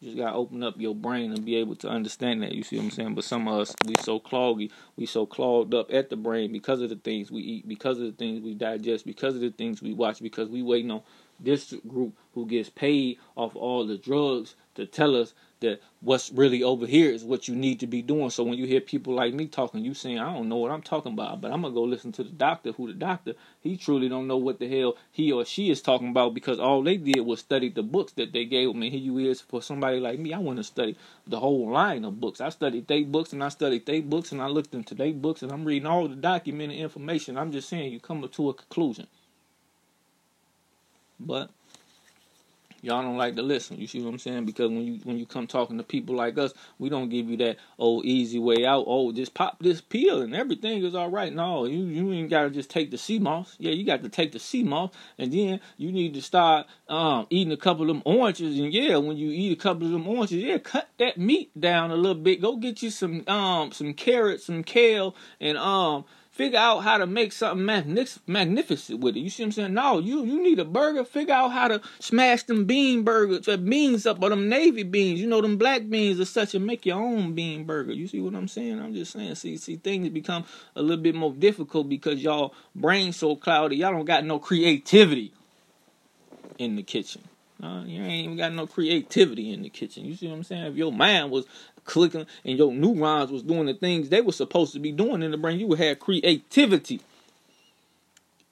[0.00, 2.52] You just gotta open up your brain and be able to understand that.
[2.52, 3.14] You see what I'm saying?
[3.14, 6.82] But some of us, we so cloggy, we so clogged up at the brain because
[6.82, 9.80] of the things we eat, because of the things we digest, because of the things
[9.80, 11.00] we watch, because we waiting on
[11.40, 16.62] this group who gets paid off all the drugs to tell us that what's really
[16.62, 18.28] over here is what you need to be doing.
[18.30, 20.82] So when you hear people like me talking, you saying, I don't know what I'm
[20.82, 24.08] talking about, but I'm gonna go listen to the doctor who the doctor, he truly
[24.08, 27.20] don't know what the hell he or she is talking about because all they did
[27.20, 28.90] was study the books that they gave me.
[28.90, 32.20] Here you is for somebody like me, I want to study the whole line of
[32.20, 32.40] books.
[32.40, 35.42] I studied they books and I studied they books and I looked into they books
[35.42, 37.38] and I'm reading all the documented information.
[37.38, 39.06] I'm just saying you come to a conclusion.
[41.18, 41.50] But
[42.84, 43.78] y'all don't like to listen.
[43.78, 44.44] You see what I'm saying?
[44.44, 47.36] Because when you when you come talking to people like us, we don't give you
[47.38, 48.84] that oh easy way out.
[48.86, 51.32] Oh, just pop this pill and everything is all right.
[51.32, 53.56] No, you you ain't gotta just take the sea moss.
[53.58, 57.26] Yeah, you got to take the sea moss, and then you need to start um
[57.30, 58.58] eating a couple of them oranges.
[58.58, 61.90] And yeah, when you eat a couple of them oranges, yeah, cut that meat down
[61.90, 62.42] a little bit.
[62.42, 67.06] Go get you some um some carrots, some kale, and um figure out how to
[67.06, 67.64] make something
[68.26, 69.20] magnificent with it.
[69.20, 69.74] You see what I'm saying?
[69.74, 71.04] No, you you need a burger.
[71.04, 75.20] Figure out how to smash them bean burgers, uh, beans up, or them navy beans.
[75.20, 77.92] You know them black beans or such, and make your own bean burger.
[77.92, 78.80] You see what I'm saying?
[78.80, 79.36] I'm just saying.
[79.36, 80.44] See, see, things become
[80.74, 83.76] a little bit more difficult because y'all brain so cloudy.
[83.76, 85.32] Y'all don't got no creativity
[86.58, 87.22] in the kitchen.
[87.62, 90.04] Uh, you ain't even got no creativity in the kitchen.
[90.04, 90.64] You see what I'm saying?
[90.64, 91.46] If your mind was
[91.84, 95.30] clicking and your neurons was doing the things they were supposed to be doing in
[95.30, 97.00] the brain, you would have creativity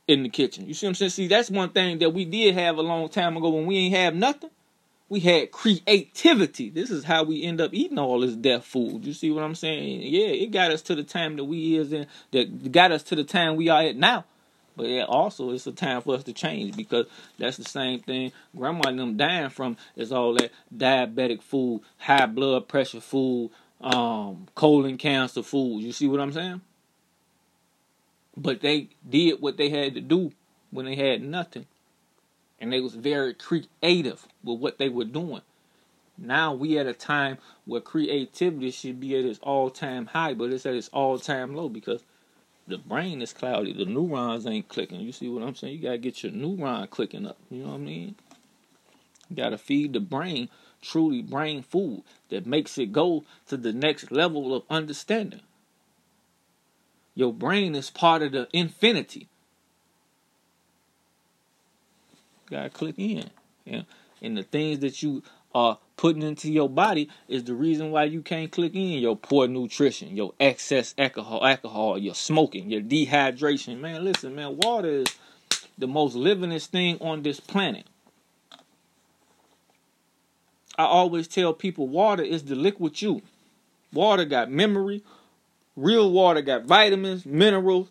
[0.07, 0.67] in the kitchen.
[0.67, 1.11] You see what I'm saying?
[1.11, 3.95] See, that's one thing that we did have a long time ago when we ain't
[3.95, 4.51] have nothing.
[5.09, 6.71] We had creativity.
[6.71, 9.05] This is how we end up eating all this death food.
[9.05, 10.01] You see what I'm saying?
[10.03, 13.17] Yeah, it got us to the time that we is in that got us to
[13.17, 14.25] the time we are at now.
[14.77, 17.07] But yeah, also it's a time for us to change because
[17.39, 22.27] that's the same thing grandma and them dying from is all that diabetic food, high
[22.27, 25.83] blood pressure food, um, colon cancer food.
[25.83, 26.61] You see what I'm saying?
[28.37, 30.33] But they did what they had to do
[30.71, 31.67] when they had nothing.
[32.59, 35.43] And they was very creative with what they were doing.
[36.17, 40.53] Now we at a time where creativity should be at its all time high, but
[40.53, 42.03] it's at its all time low because
[42.67, 43.73] the brain is cloudy.
[43.73, 45.01] The neurons ain't clicking.
[45.01, 45.75] You see what I'm saying?
[45.75, 47.39] You gotta get your neuron clicking up.
[47.51, 48.15] You know what I mean?
[49.29, 50.49] You gotta feed the brain
[50.83, 55.41] truly brain food that makes it go to the next level of understanding.
[57.15, 59.29] Your brain is part of the infinity.
[62.51, 63.31] You gotta click in.
[63.65, 63.83] Yeah.
[64.21, 65.23] And the things that you
[65.55, 69.47] are putting into your body is the reason why you can't click in your poor
[69.47, 73.79] nutrition, your excess alcohol, alcohol, your smoking, your dehydration.
[73.81, 75.07] Man, listen, man, water is
[75.79, 77.87] the most livingest thing on this planet.
[80.79, 83.23] I always tell people water is the liquid you.
[83.93, 85.03] Water got memory.
[85.77, 87.89] Real water got vitamins, minerals.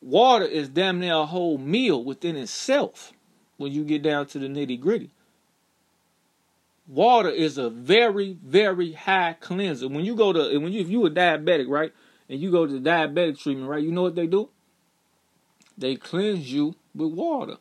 [0.00, 3.12] Water is damn near a whole meal within itself
[3.56, 5.10] when you get down to the nitty gritty
[6.92, 9.88] water is a very, very high cleanser.
[9.88, 11.92] When you go to when you if you a diabetic, right,
[12.28, 14.50] and you go to the diabetic treatment, right, you know what they do?
[15.76, 17.56] They cleanse you with water.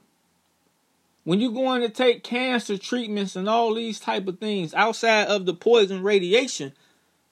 [1.24, 5.46] When you're going to take cancer treatments and all these type of things outside of
[5.46, 6.74] the poison radiation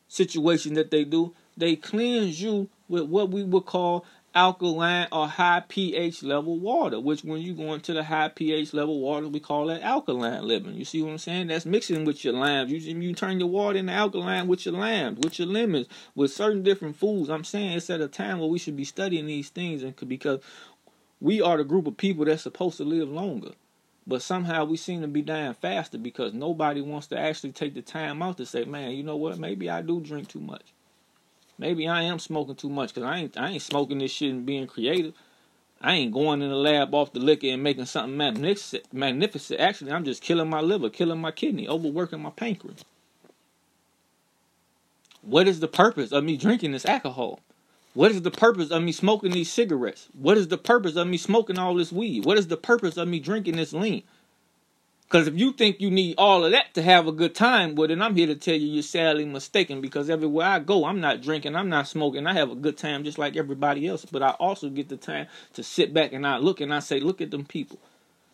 [0.08, 4.06] situation that they do, they cleanse you with what we would call
[4.40, 9.02] alkaline or high pH level water, which when you go into the high pH level
[9.02, 10.76] water, we call that alkaline living.
[10.76, 11.48] You see what I'm saying?
[11.48, 12.72] That's mixing with your limes.
[12.72, 16.64] You, you turn your water into alkaline with your limes, with your lemons, with certain
[16.64, 17.30] different foods.
[17.30, 20.40] I'm saying it's at a time where we should be studying these things and because
[21.20, 23.52] we are the group of people that's supposed to live longer.
[24.08, 27.82] But somehow we seem to be dying faster because nobody wants to actually take the
[27.82, 29.38] time out to say, man, you know what?
[29.38, 30.74] Maybe I do drink too much.
[31.60, 34.46] Maybe I am smoking too much because I ain't I ain't smoking this shit and
[34.46, 35.14] being creative.
[35.82, 38.92] I ain't going in the lab off the liquor and making something magnificent.
[38.94, 39.60] Magnificent.
[39.60, 42.84] Actually, I'm just killing my liver, killing my kidney, overworking my pancreas.
[45.22, 47.40] What is the purpose of me drinking this alcohol?
[47.94, 50.08] What is the purpose of me smoking these cigarettes?
[50.14, 52.26] What is the purpose of me smoking all this weed?
[52.26, 54.04] What is the purpose of me drinking this lean?
[55.10, 57.88] Because if you think you need all of that to have a good time, well,
[57.88, 59.82] then I'm here to tell you you're sadly mistaken.
[59.82, 63.04] Because everywhere I go, I'm not drinking, I'm not smoking, I have a good time
[63.04, 64.06] just like everybody else.
[64.06, 67.00] But I also get the time to sit back and I look and I say,
[67.00, 67.80] look at them people.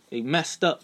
[0.10, 0.84] They messed up.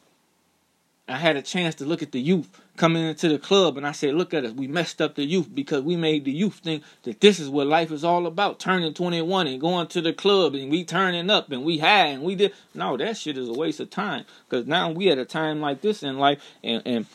[1.07, 3.91] I had a chance to look at the youth coming into the club and I
[3.91, 4.53] said, look at us.
[4.53, 7.67] We messed up the youth because we made the youth think that this is what
[7.67, 8.59] life is all about.
[8.59, 12.23] Turning 21 and going to the club and we turning up and we high and
[12.23, 12.53] we did.
[12.73, 15.81] No, that shit is a waste of time because now we at a time like
[15.81, 17.05] this in life and, and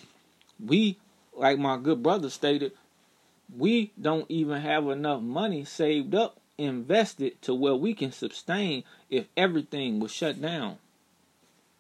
[0.65, 0.99] we,
[1.35, 2.73] like my good brother stated,
[3.57, 9.27] we don't even have enough money saved up, invested to where we can sustain if
[9.37, 10.79] everything was shut down.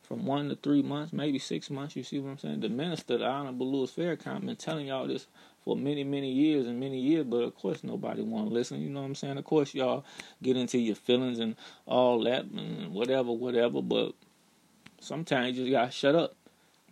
[0.06, 1.96] From one to three months, maybe six months.
[1.96, 2.60] You see what I'm saying?
[2.60, 5.26] The minister, the Honorable Louis Farrakhan, been telling y'all this
[5.64, 8.80] for many, many years and many years, but of course nobody want to listen.
[8.80, 9.36] You know what I'm saying?
[9.36, 10.04] Of course y'all
[10.42, 13.82] get into your feelings and all that and whatever, whatever.
[13.82, 14.12] But
[15.00, 16.36] sometimes you just gotta shut up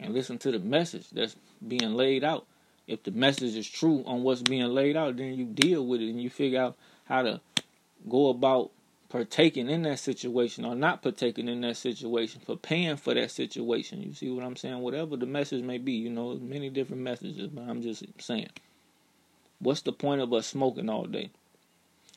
[0.01, 1.37] and listen to the message that's
[1.67, 2.47] being laid out.
[2.89, 6.09] If the message is true on what's being laid out, then you deal with it
[6.09, 7.41] and you figure out how to
[8.09, 8.73] go about
[9.15, 14.03] partaking in that situation or not partaking in that situation, preparing for that situation.
[14.03, 14.81] You see what I'm saying?
[14.81, 18.49] Whatever the message may be, you know, many different messages, but I'm just saying.
[19.61, 21.31] What's the point of us smoking all day?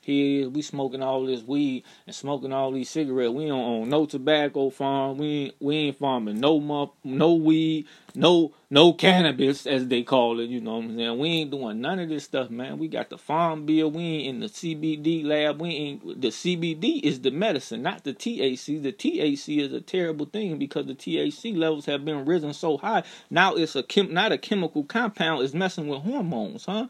[0.08, 3.34] We smoking all this weed and smoking all these cigarettes.
[3.34, 5.18] We don't own no tobacco farm.
[5.18, 10.50] We ain't, we ain't farming no no weed, no no cannabis as they call it.
[10.50, 11.20] You know what I'm saying?
[11.20, 12.78] We ain't doing none of this stuff, man.
[12.78, 13.92] We got the farm bill.
[13.92, 15.62] We ain't in the CBD lab.
[15.62, 18.82] We ain't the CBD is the medicine, not the THC.
[18.82, 23.04] The THC is a terrible thing because the THC levels have been risen so high.
[23.30, 25.44] Now it's a chem, not a chemical compound.
[25.44, 26.88] It's messing with hormones, huh?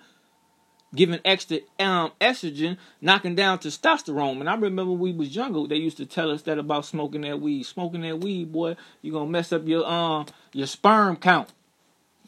[0.95, 4.39] Giving extra um, estrogen, knocking down testosterone.
[4.39, 7.41] And I remember we was younger, they used to tell us that about smoking that
[7.41, 7.63] weed.
[7.63, 11.49] Smoking that weed, boy, you gonna mess up your um your sperm count.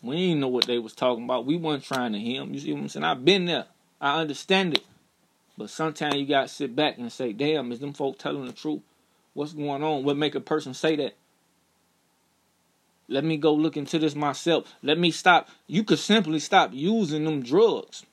[0.02, 1.46] We didn't know what they was talking about.
[1.46, 2.54] We wasn't trying to hear them.
[2.54, 3.04] You see what I'm saying?
[3.04, 3.66] I've been there.
[4.00, 4.84] I understand it.
[5.58, 8.82] But sometimes you gotta sit back and say, damn, is them folk telling the truth?
[9.34, 10.04] What's going on?
[10.04, 11.16] What make a person say that?
[13.08, 14.72] Let me go look into this myself.
[14.84, 15.50] Let me stop.
[15.66, 18.06] You could simply stop using them drugs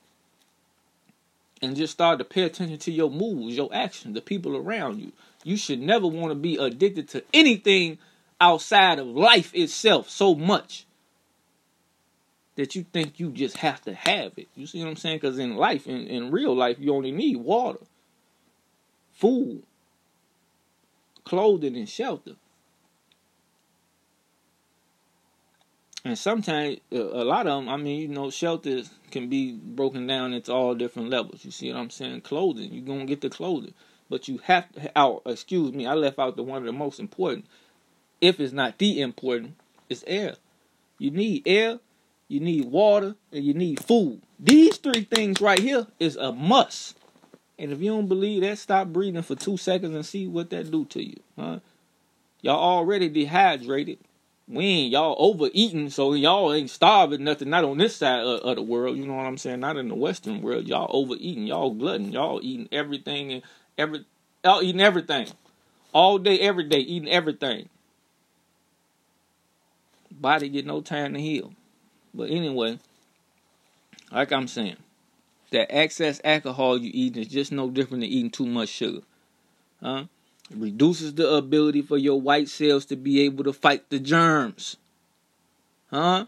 [1.61, 5.11] and just start to pay attention to your moves, your actions, the people around you.
[5.43, 7.97] You should never want to be addicted to anything
[8.39, 10.85] outside of life itself so much
[12.55, 14.47] that you think you just have to have it.
[14.55, 15.17] You see what I'm saying?
[15.17, 17.79] Because in life, in, in real life, you only need water,
[19.13, 19.63] food,
[21.23, 22.33] clothing, and shelter.
[26.07, 30.31] And sometimes, a lot of them, I mean, you know, shelters can be broken down
[30.31, 31.43] into all different levels.
[31.43, 32.21] You see what I'm saying?
[32.21, 33.73] Clothing, you're going to get the clothing.
[34.09, 37.01] But you have to, oh, excuse me, I left out the one of the most
[37.01, 37.45] important,
[38.21, 39.55] if it's not the important,
[39.89, 40.35] it's air.
[40.97, 41.79] You need air,
[42.29, 44.21] you need water, and you need food.
[44.39, 46.97] These three things right here is a must.
[47.59, 50.71] And if you don't believe that, stop breathing for two seconds and see what that
[50.71, 51.19] do to you.
[51.37, 51.59] Huh?
[52.39, 53.97] Y'all already dehydrated
[54.47, 57.49] we ain't y'all overeating, so y'all ain't starving nothing.
[57.49, 59.59] Not on this side of, of, the world, you know what I'm saying?
[59.59, 60.67] Not in the Western world.
[60.67, 63.41] Y'all overeating, y'all glutton, y'all eating everything and
[63.77, 64.05] every,
[64.43, 65.27] y'all eating everything,
[65.91, 67.67] all day, every day, eating everything.
[70.09, 71.53] Body get no time to heal.
[72.13, 72.79] But anyway,
[74.11, 74.77] like I'm saying,
[75.51, 79.01] that excess alcohol you eating is just no different than eating too much sugar,
[79.83, 80.05] huh?
[80.49, 84.77] It reduces the ability for your white cells to be able to fight the germs.
[85.89, 86.25] Huh?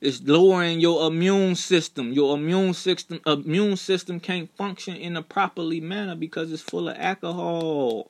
[0.00, 2.12] It's lowering your immune system.
[2.12, 6.96] Your immune system immune system can't function in a properly manner because it's full of
[6.96, 8.08] alcohol.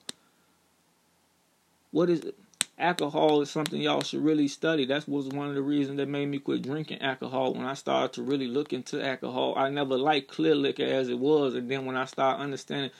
[1.91, 2.34] What is it?
[2.78, 4.84] Alcohol is something y'all should really study.
[4.84, 7.55] That was one of the reasons that made me quit drinking alcohol.
[7.55, 11.18] When I started to really look into alcohol, I never liked clear liquor as it
[11.18, 12.93] was, and then when I started understanding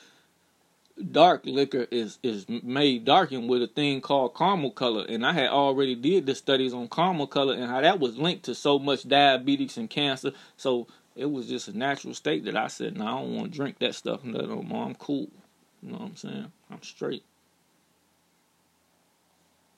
[0.99, 5.05] dark liquor is is made darkened with a thing called caramel color.
[5.07, 8.43] And i had already did the studies on caramel color and how that was linked
[8.45, 10.31] to so much diabetes and cancer.
[10.57, 13.57] So it was just a natural state that i said no i don't want to
[13.57, 14.85] drink that stuff no more.
[14.85, 15.29] I'm cool.
[15.81, 16.51] You know what i'm saying?
[16.71, 17.23] I'm straight.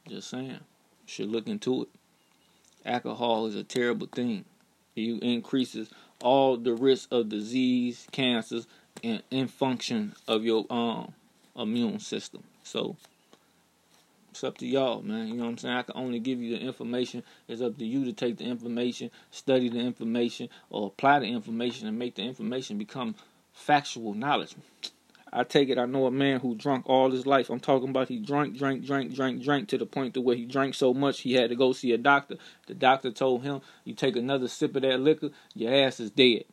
[0.08, 0.50] Just saying.
[0.50, 1.90] You should look into it.
[2.86, 4.46] Alcohol is a terrible thing.
[4.96, 5.90] It increases
[6.22, 8.68] all the risk of disease cancers
[9.02, 11.14] in, in function of your um
[11.56, 12.43] immune system.
[12.64, 12.95] So
[14.32, 15.28] it's up to y'all, man.
[15.28, 15.76] You know what I'm saying?
[15.76, 17.24] I can only give you the information.
[17.47, 21.88] It's up to you to take the information, study the information, or apply the information
[21.88, 23.16] and make the information become
[23.54, 24.56] factual knowledge.
[25.34, 27.49] I take it I know a man who drunk all his life.
[27.49, 30.45] I'm talking about he drank, drank, drank, drank, drank to the point to where he
[30.45, 32.36] drank so much he had to go see a doctor.
[32.68, 36.43] The doctor told him, "You take another sip of that liquor, your ass is dead."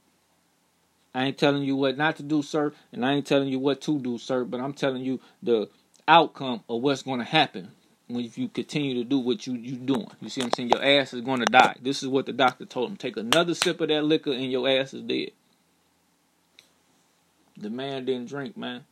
[1.18, 3.80] I ain't telling you what not to do, sir, and I ain't telling you what
[3.80, 5.68] to do, sir, but I'm telling you the
[6.06, 7.72] outcome of what's going to happen
[8.06, 10.06] when if you continue to do what you you doing.
[10.20, 10.70] You see what I'm saying?
[10.70, 11.74] Your ass is going to die.
[11.82, 12.96] This is what the doctor told him.
[12.96, 15.32] Take another sip of that liquor and your ass is dead.
[17.56, 18.84] The man didn't drink, man.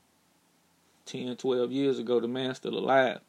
[1.04, 3.20] 10, 12 years ago, the man's still alive.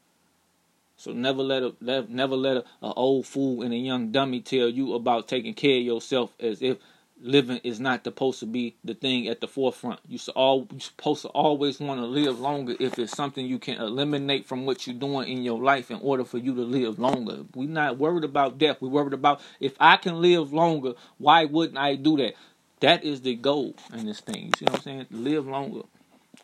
[0.95, 1.75] So never let a
[2.09, 5.77] never let a, a old fool and a young dummy tell you about taking care
[5.77, 6.79] of yourself as if
[7.21, 9.99] living is not supposed to be the thing at the forefront.
[10.07, 13.79] You all you're supposed to always want to live longer if it's something you can
[13.79, 17.45] eliminate from what you're doing in your life in order for you to live longer.
[17.55, 18.81] We're not worried about death.
[18.81, 22.35] We're worried about if I can live longer, why wouldn't I do that?
[22.79, 24.45] That is the goal in this thing.
[24.45, 25.07] You see what I'm saying?
[25.09, 25.81] Live longer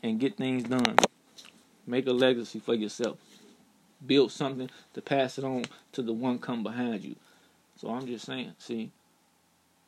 [0.02, 0.98] and get things done.
[1.86, 3.18] Make a legacy for yourself.
[4.06, 7.16] Build something to pass it on to the one come behind you.
[7.78, 8.92] So I'm just saying, see,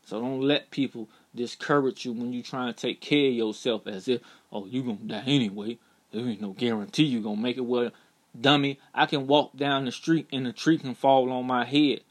[0.06, 4.08] so don't let people discourage you when you try to take care of yourself as
[4.08, 5.78] if, oh, you gonna die anyway.
[6.12, 7.66] There ain't no guarantee you gonna make it.
[7.66, 7.92] Well,
[8.40, 12.02] dummy, I can walk down the street and a tree can fall on my head.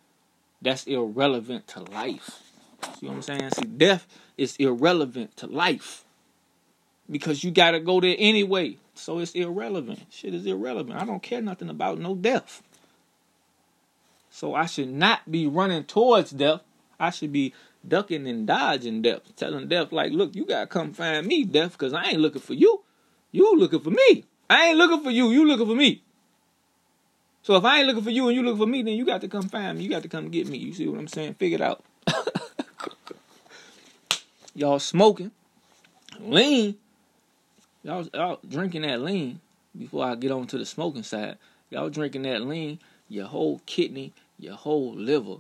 [0.61, 2.43] That's irrelevant to life.
[2.99, 3.51] See what I'm saying?
[3.51, 6.05] See, death is irrelevant to life.
[7.09, 8.79] Because you gotta go there anyway.
[8.95, 10.07] So it's irrelevant.
[10.11, 11.01] Shit is irrelevant.
[11.01, 12.63] I don't care nothing about no death.
[14.31, 16.63] So I should not be running towards death.
[16.99, 17.55] I should be
[17.87, 21.93] ducking and dodging death, telling death like, "Look, you gotta come find me, death, because
[21.93, 22.83] I ain't looking for you.
[23.33, 24.25] You looking for me.
[24.49, 25.31] I ain't looking for you.
[25.31, 26.03] You looking for me.
[27.43, 29.21] So if I ain't looking for you and you looking for me, then you got
[29.21, 29.85] to come find me.
[29.85, 30.57] You got to come get me.
[30.57, 31.35] You see what I'm saying?
[31.35, 31.85] Figure it out.
[34.55, 35.31] y'all smoking
[36.21, 36.77] lean.
[37.83, 39.41] Y'all, y'all drinking that lean.
[39.77, 41.37] Before I get on to the smoking side,
[41.71, 42.79] y'all drinking that lean.
[43.09, 45.37] Your whole kidney, your whole liver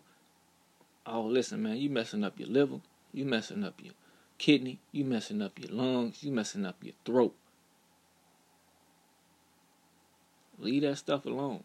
[1.06, 2.80] Oh, listen, man, you messing up your liver,
[3.12, 3.92] you messing up your
[4.38, 7.34] kidney, you messing up your lungs, you messing up your throat.
[10.58, 11.62] Leave that stuff alone.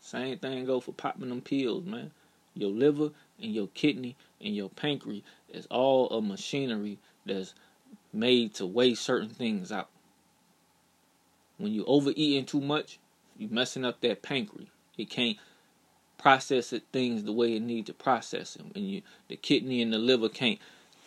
[0.00, 2.12] Same thing go for popping them pills, man.
[2.54, 3.10] Your liver
[3.40, 7.54] and your kidney and your pancreas is all a machinery that's
[8.12, 9.88] made to weigh certain things out.
[11.58, 12.98] When you overeating too much,
[13.36, 14.70] you messing up that pancreas.
[14.96, 15.38] It can't
[16.20, 18.70] process it things the way it needs to process them.
[18.74, 20.58] And you, the kidney and the liver can't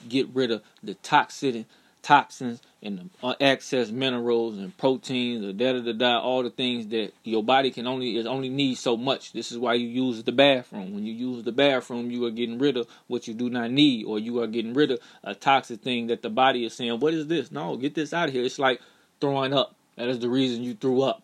[0.09, 1.65] get rid of the toxic
[2.01, 6.49] toxins and the uh, excess minerals and proteins or da da da da all the
[6.49, 9.31] things that your body can only is only need so much.
[9.31, 10.93] This is why you use the bathroom.
[10.93, 14.05] When you use the bathroom, you are getting rid of what you do not need,
[14.05, 17.13] or you are getting rid of a toxic thing that the body is saying, "What
[17.13, 17.51] is this?
[17.51, 18.81] No, get this out of here." It's like
[19.21, 19.75] throwing up.
[19.95, 21.23] That is the reason you threw up.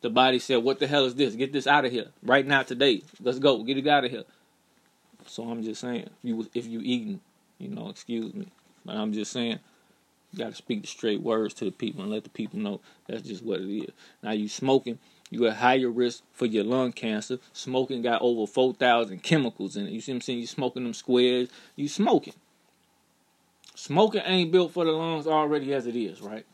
[0.00, 1.34] The body said, "What the hell is this?
[1.34, 3.02] Get this out of here right now, today.
[3.20, 3.62] Let's go.
[3.62, 4.24] Get it out of here."
[5.26, 7.20] So I'm just saying, if you if you eating,
[7.58, 8.48] you know, excuse me,
[8.84, 9.58] but I'm just saying,
[10.32, 12.80] you got to speak the straight words to the people and let the people know
[13.06, 13.90] that's just what it is.
[14.22, 14.98] Now you smoking,
[15.30, 17.38] you at higher risk for your lung cancer.
[17.52, 19.92] Smoking got over four thousand chemicals in it.
[19.92, 20.38] You see what I'm saying?
[20.40, 22.34] You smoking them squares, you smoking.
[23.74, 26.44] Smoking ain't built for the lungs already as it is, right?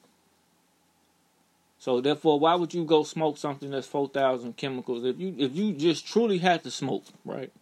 [1.87, 5.55] So therefore, why would you go smoke something that's four thousand chemicals if you if
[5.55, 7.53] you just truly had to smoke, right?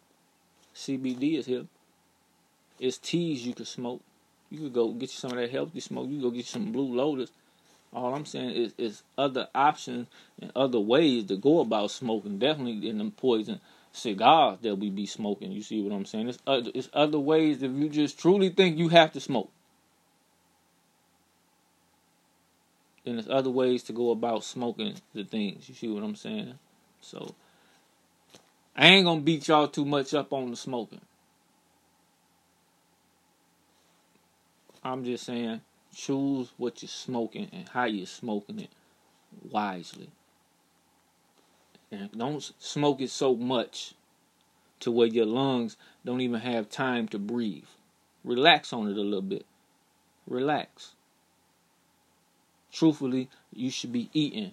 [0.75, 1.67] CBD is here.
[2.81, 4.01] It's teas you could smoke.
[4.49, 6.09] You could go get you some of that healthy smoke.
[6.09, 7.33] You go get you some Blue Lotus.
[7.93, 10.07] All I'm saying is, is other options
[10.41, 12.39] and other ways to go about smoking.
[12.39, 13.61] Definitely in the poison
[13.93, 15.53] cigars that we be smoking.
[15.53, 16.31] You see what I'm saying?
[16.31, 19.51] It's other, it's other ways if you just truly think you have to smoke.
[23.05, 25.69] Then there's other ways to go about smoking the things.
[25.69, 26.59] You see what I'm saying?
[27.01, 27.35] So
[28.77, 31.01] I ain't gonna beat y'all too much up on the smoking.
[34.83, 35.61] I'm just saying
[35.95, 38.71] choose what you're smoking and how you're smoking it
[39.51, 40.11] wisely.
[41.91, 43.95] And don't smoke it so much
[44.81, 47.69] to where your lungs don't even have time to breathe.
[48.25, 49.47] Relax on it a little bit.
[50.27, 50.95] Relax
[52.75, 54.51] truthfully, you should be eating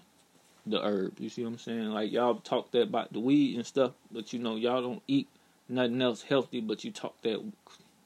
[0.66, 1.20] the herb.
[1.20, 1.90] You see what I'm saying?
[1.90, 5.28] Like y'all talk that about the weed and stuff, but you know y'all don't eat
[5.68, 7.44] nothing else healthy, but you talk that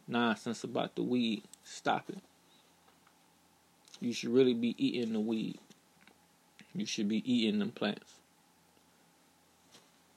[0.07, 1.43] nonsense about the weed.
[1.63, 2.19] Stop it.
[3.99, 5.59] You should really be eating the weed.
[6.73, 8.15] You should be eating them plants.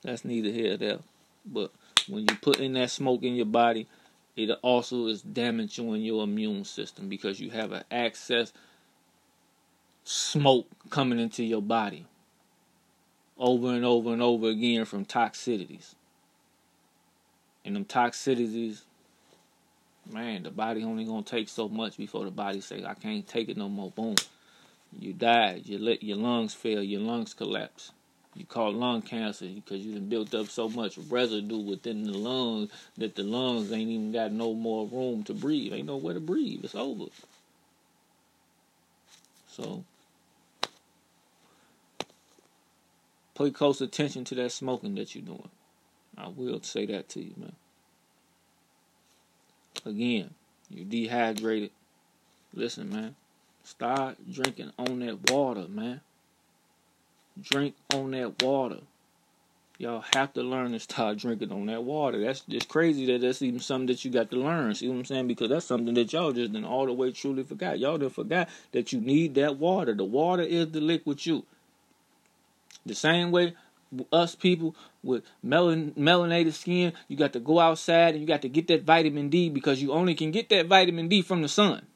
[0.03, 0.99] That's neither here nor there.
[1.44, 1.72] But
[2.09, 3.86] when you put in that smoke in your body,
[4.36, 8.53] it also is damaging your immune system because you have an access
[10.09, 12.07] smoke coming into your body
[13.37, 15.95] over and over and over again from toxicities.
[17.63, 18.81] And them toxicities,
[20.11, 23.51] man, the body only gonna take so much before the body say, I can't take
[23.51, 23.91] it no more.
[23.91, 24.15] Boom.
[24.99, 25.61] You die.
[25.63, 27.93] You let your lungs fail, your lungs collapse.
[28.35, 32.71] You call lung cancer because you have built up so much residue within the lungs
[32.97, 35.75] that the lungs ain't even got no more room to breathe.
[35.75, 36.65] Ain't nowhere to breathe.
[36.65, 37.11] It's over.
[39.49, 39.85] So
[43.39, 45.49] Pay close attention to that smoking that you're doing.
[46.16, 47.55] I will say that to you, man.
[49.86, 50.34] Again,
[50.68, 51.70] you're dehydrated.
[52.53, 53.14] Listen, man.
[53.62, 56.01] Start drinking on that water, man.
[57.41, 58.80] Drink on that water.
[59.78, 62.20] Y'all have to learn to start drinking on that water.
[62.20, 64.74] That's just crazy that that's even something that you got to learn.
[64.74, 65.28] See what I'm saying?
[65.28, 67.78] Because that's something that y'all just didn't all the way truly forgot.
[67.78, 69.95] Y'all done forgot that you need that water.
[69.95, 71.45] The water is the liquid you.
[72.89, 73.55] The same way
[74.12, 78.49] us people with melan melanated skin, you got to go outside and you got to
[78.49, 81.86] get that vitamin D because you only can get that vitamin D from the sun.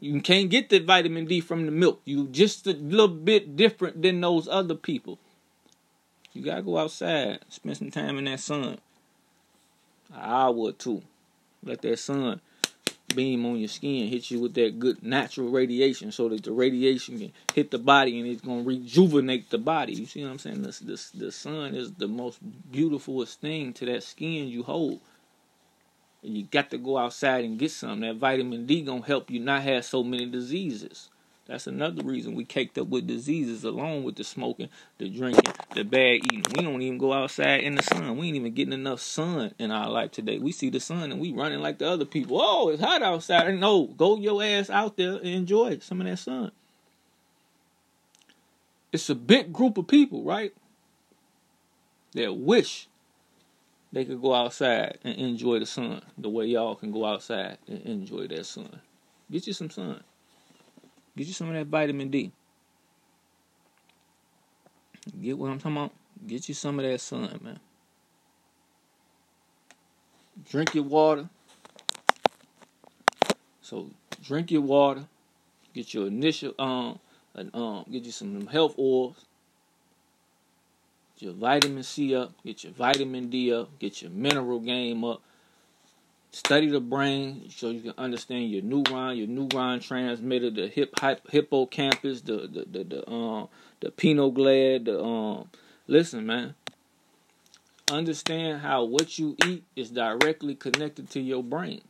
[0.00, 2.00] You can't get that vitamin D from the milk.
[2.04, 5.18] You just a little bit different than those other people.
[6.32, 8.78] You gotta go outside, spend some time in that sun.
[10.12, 11.02] I would too.
[11.62, 12.40] Let that sun
[13.14, 17.18] beam on your skin, hit you with that good natural radiation so that the radiation
[17.18, 19.94] can hit the body and it's gonna rejuvenate the body.
[19.94, 20.62] You see what I'm saying?
[20.62, 22.38] This this the sun is the most
[22.70, 25.00] beautifulest thing to that skin you hold.
[26.22, 28.00] And you got to go outside and get some.
[28.00, 31.08] That vitamin D gonna help you not have so many diseases.
[31.48, 34.68] That's another reason we caked up with diseases along with the smoking,
[34.98, 36.42] the drinking, the bad eating.
[36.54, 38.18] We don't even go outside in the sun.
[38.18, 40.38] We ain't even getting enough sun in our life today.
[40.38, 42.38] We see the sun and we running like the other people.
[42.38, 43.58] Oh, it's hot outside.
[43.58, 46.52] No, go your ass out there and enjoy some of that sun.
[48.92, 50.52] It's a big group of people, right?
[52.12, 52.88] That wish
[53.90, 57.80] they could go outside and enjoy the sun the way y'all can go outside and
[57.86, 58.80] enjoy that sun.
[59.30, 60.02] Get you some sun.
[61.18, 62.30] Get you some of that vitamin D.
[65.20, 65.92] Get what I'm talking about?
[66.24, 67.58] Get you some of that sun, man.
[70.48, 71.28] Drink your water.
[73.60, 73.90] So
[74.22, 75.06] drink your water.
[75.74, 77.00] Get your initial um,
[77.34, 79.16] and um get you some health oils.
[81.16, 82.32] Get your vitamin C up.
[82.46, 83.76] Get your vitamin D up.
[83.80, 85.20] Get your mineral game up.
[86.30, 90.94] Study the brain so you can understand your neuron, your neuron transmitter, the hip
[91.30, 93.48] hippocampus, the the the, the um
[93.80, 94.86] the pineal gland.
[94.86, 95.48] The um,
[95.86, 96.54] listen, man.
[97.90, 101.80] Understand how what you eat is directly connected to your brain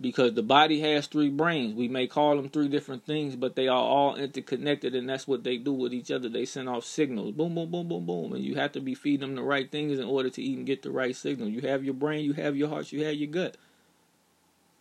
[0.00, 1.74] because the body has three brains.
[1.74, 5.44] We may call them three different things, but they are all interconnected, and that's what
[5.44, 6.28] they do with each other.
[6.28, 9.20] They send off signals, boom, boom, boom, boom, boom, and you have to be feeding
[9.20, 11.48] them the right things in order to even get the right signal.
[11.48, 13.56] You have your brain, you have your heart, you have your gut.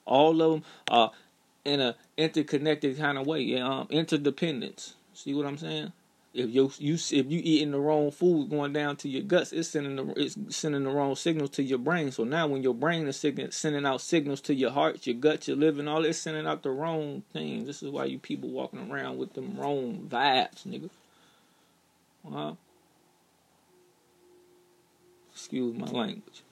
[0.05, 1.11] All of them are
[1.65, 4.93] in a interconnected kind of way, um, interdependence.
[5.13, 5.91] See what I'm saying?
[6.37, 9.69] If you you if you eating the wrong food going down to your guts, it's
[9.69, 12.11] sending the it's sending the wrong signals to your brain.
[12.11, 15.57] So now when your brain is sending out signals to your heart, your gut, your
[15.57, 17.65] liver, and all it's sending out the wrong things.
[17.65, 20.91] This is why you people walking around with them wrong vibes, nigga.
[22.31, 22.53] Huh?
[25.33, 26.43] Excuse my language.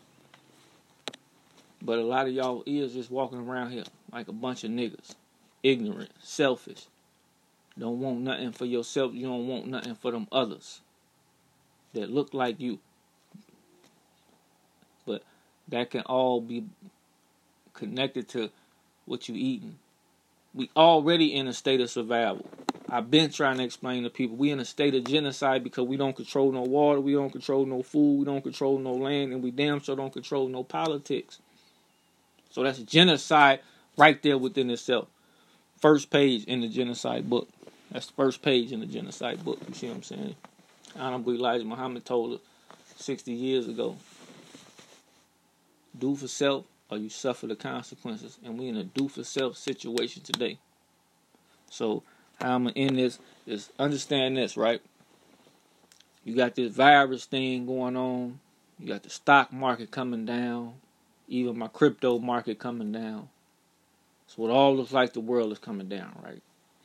[1.80, 5.14] But a lot of y'all is just walking around here like a bunch of niggas.
[5.62, 6.88] Ignorant, selfish,
[7.78, 9.14] don't want nothing for yourself.
[9.14, 10.82] You don't want nothing for them others
[11.94, 12.80] that look like you.
[15.06, 15.24] But
[15.68, 16.66] that can all be
[17.74, 18.50] connected to
[19.06, 19.78] what you eating.
[20.54, 22.46] We already in a state of survival.
[22.88, 25.98] I've been trying to explain to people we in a state of genocide because we
[25.98, 29.44] don't control no water, we don't control no food, we don't control no land, and
[29.44, 31.40] we damn sure don't control no politics.
[32.52, 33.60] So that's genocide
[33.98, 35.08] right there within itself.
[35.82, 37.50] First page in the genocide book.
[37.96, 39.58] That's the first page in the genocide book.
[39.70, 40.36] You see what I'm saying?
[40.98, 42.40] Honorable Elijah Muhammad told us
[42.98, 43.96] 60 years ago
[45.98, 48.38] do for self or you suffer the consequences.
[48.44, 50.58] And we're in a do for self situation today.
[51.70, 52.04] So,
[52.42, 53.18] how I'm going to end this
[53.48, 54.82] is understand this, right?
[56.26, 58.42] You got this virus thing going on.
[58.78, 60.74] You got the stock market coming down.
[61.30, 63.30] Even my crypto market coming down.
[64.28, 66.42] So, it all looks like the world is coming down, right?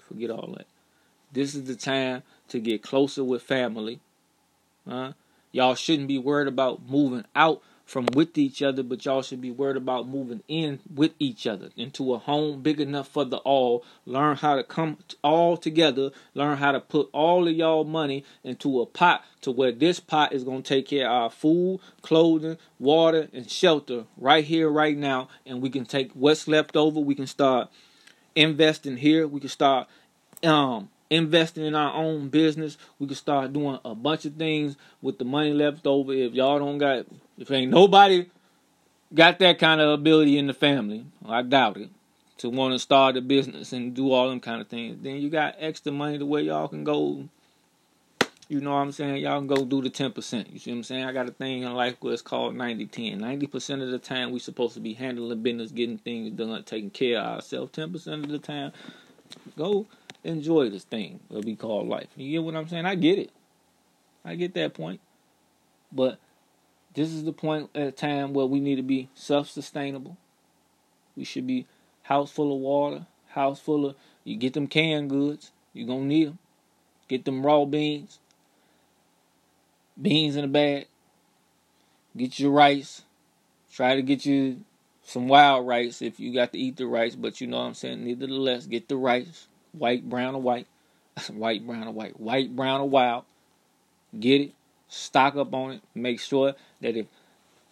[0.07, 0.69] Forget all that.
[1.33, 4.01] This is the time to get closer with family.
[5.53, 9.51] Y'all shouldn't be worried about moving out from with each other, but y'all should be
[9.51, 13.85] worried about moving in with each other into a home big enough for the all.
[14.07, 16.11] Learn how to come all together.
[16.35, 20.33] Learn how to put all of y'all money into a pot to where this pot
[20.33, 24.97] is going to take care of our food, clothing, water, and shelter right here, right
[24.97, 25.29] now.
[25.45, 27.01] And we can take what's left over.
[27.01, 27.71] We can start
[28.37, 29.27] investing here.
[29.27, 29.89] We can start
[30.45, 32.79] um investing in our own business.
[32.99, 36.13] We can start doing a bunch of things with the money left over.
[36.13, 37.07] If y'all don't got,
[37.37, 38.27] if ain't nobody
[39.13, 41.91] got that kind of ability in the family, I doubt it,
[42.39, 45.29] to want to start a business and do all them kind of things, then you
[45.29, 47.29] got extra money to where y'all can go
[48.51, 49.19] you know what I'm saying?
[49.19, 50.53] Y'all can go do the 10%.
[50.53, 51.05] You see what I'm saying?
[51.05, 53.21] I got a thing in life where it's called 90 10.
[53.21, 57.21] 90% of the time, we supposed to be handling business, getting things done, taking care
[57.21, 57.71] of ourselves.
[57.71, 58.73] 10% of the time,
[59.57, 59.87] go
[60.25, 62.09] enjoy this thing that we call life.
[62.17, 62.87] You get what I'm saying?
[62.87, 63.31] I get it.
[64.25, 65.01] I get that point.
[65.93, 66.19] But
[66.95, 70.17] this is the point at a time where we need to be self sustainable.
[71.17, 71.67] We should be
[72.03, 76.29] house full of water, house full of you get them canned goods, you're gonna need
[76.29, 76.39] them.
[77.09, 78.21] Get them raw beans,
[80.01, 80.87] beans in a bag.
[82.17, 83.03] Get your rice.
[83.73, 84.65] Try to get you
[85.03, 87.75] some wild rice if you got to eat the rice, but you know what I'm
[87.75, 88.05] saying.
[88.05, 90.67] Nevertheless, get the rice, white, brown, or white,
[91.31, 93.25] white, brown, or white, white, brown, or wild.
[94.19, 94.55] Get it,
[94.89, 95.83] stock up on it.
[95.95, 97.07] Make sure that if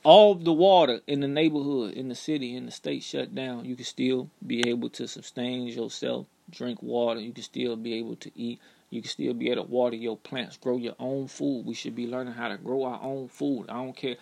[0.05, 3.75] all the water in the neighborhood, in the city, in the state shut down, you
[3.77, 7.21] can still be able to sustain yourself, drink water.
[7.21, 8.61] You can still be able to eat.
[8.91, 11.67] You can still be able to water your plants, grow your own food.
[11.67, 13.67] We should be learning how to grow our own food.
[13.69, 14.17] I don't care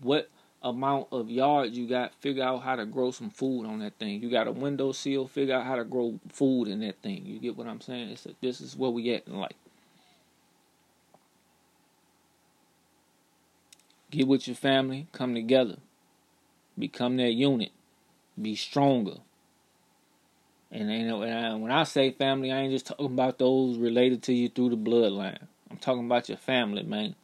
[0.00, 0.30] what
[0.62, 4.22] amount of yards you got, figure out how to grow some food on that thing.
[4.22, 7.24] You got a window windowsill, figure out how to grow food in that thing.
[7.24, 8.10] You get what I'm saying?
[8.10, 9.52] It's a, this is where we at in life.
[14.10, 15.76] Get with your family, come together,
[16.78, 17.72] become that unit,
[18.40, 19.16] be stronger.
[20.70, 24.48] And, and when I say family, I ain't just talking about those related to you
[24.48, 25.38] through the bloodline.
[25.70, 27.14] I'm talking about your family, man.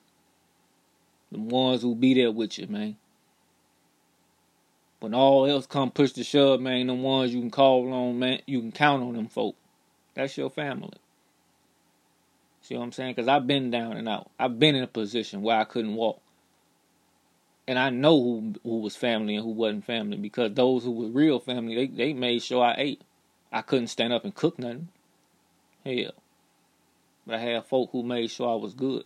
[1.31, 2.97] The ones who be there with you, man.
[5.03, 8.41] When all else come push to shove, man, the ones you can call on, man,
[8.47, 9.57] you can count on them folk.
[10.15, 10.97] That's your family.
[12.61, 13.17] See what I'm saying?
[13.17, 14.31] Because I've been down and out.
[14.39, 16.21] I've been in a position where I couldn't walk.
[17.67, 21.09] And I know who who was family and who wasn't family because those who were
[21.09, 23.03] real family, they, they made sure I ate.
[23.51, 24.87] I couldn't stand up and cook nothing.
[25.85, 26.13] Hell.
[27.27, 29.03] But I had folk who made sure I was good.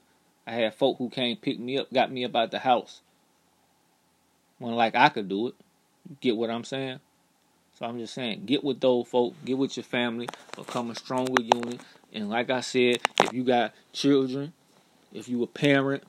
[0.46, 3.00] I had folk who came pick me up, got me up out the house.
[4.58, 5.54] When like I could do it.
[6.20, 7.00] Get what I'm saying?
[7.78, 11.42] So I'm just saying, get with those folk, get with your family, become a stronger
[11.42, 11.80] unit.
[12.12, 14.54] And like I said, if you got children,
[15.12, 16.02] if you a parent,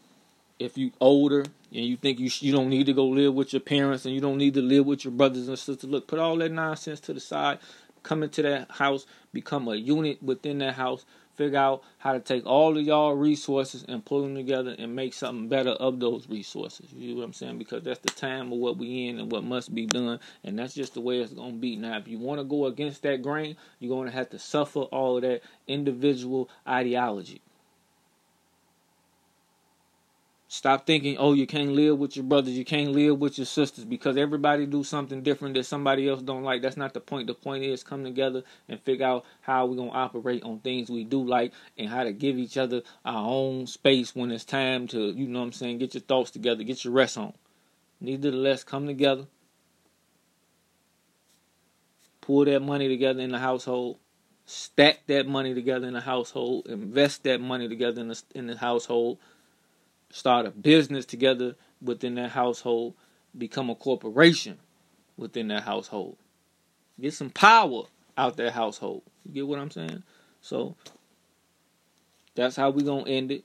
[0.59, 3.59] if you older and you think you you don't need to go live with your
[3.59, 6.37] parents and you don't need to live with your brothers and sisters, look, put all
[6.37, 7.59] that nonsense to the side
[8.07, 11.05] come into that house, become a unit within that house,
[11.38, 15.13] figure out how to take all of y'all resources and pull them together and make
[15.13, 16.91] something better of those resources.
[16.91, 17.57] You know what I'm saying?
[17.57, 20.73] Because that's the time of what we in and what must be done, and that's
[20.73, 21.75] just the way it's gonna be.
[21.75, 25.17] Now, if you want to go against that grain, you're gonna have to suffer all
[25.17, 27.41] of that individual ideology.
[30.49, 33.83] Stop thinking, oh, you can't live with your brothers, you can't live with your sisters
[33.83, 36.61] because everybody do something different that somebody else don't like.
[36.61, 37.27] That's not the point.
[37.27, 41.03] The point is come together and figure out how we're gonna operate on things we
[41.03, 45.09] do like and how to give each other our own space when it's time to,
[45.11, 47.33] you know what I'm saying, get your thoughts together, get your rest on.
[47.99, 49.25] Nevertheless, come together.
[52.21, 53.97] Pull that money together in the household.
[54.45, 56.67] Stack that money together in the household.
[56.67, 59.17] Invest that money together in the, in the household
[60.18, 62.95] start a business together within that household,
[63.38, 64.57] become a corporation
[65.15, 66.18] within that household.
[66.99, 67.84] Get some power
[68.18, 69.03] out that household.
[69.26, 70.03] You get what I'm saying?
[70.41, 70.76] So
[72.36, 73.43] that's how we're gonna end it.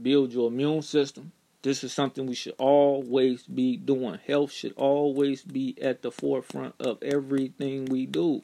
[0.00, 1.32] Build your immune system.
[1.62, 4.20] This is something we should always be doing.
[4.26, 8.42] Health should always be at the forefront of everything we do.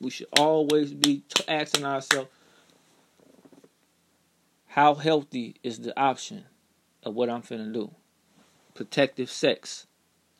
[0.00, 2.30] We should always be asking ourselves,
[4.72, 6.44] how healthy is the option
[7.02, 7.90] of what I'm finna do?
[8.74, 9.86] Protective sex,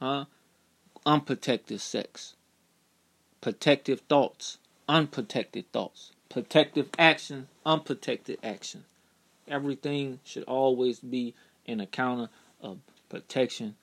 [0.00, 0.24] huh?
[1.04, 2.34] Unprotected sex.
[3.42, 4.56] Protective thoughts,
[4.88, 6.12] unprotected thoughts.
[6.30, 8.84] Protective action, unprotected action.
[9.46, 11.34] Everything should always be
[11.66, 12.78] in a counter of
[13.10, 13.76] protection,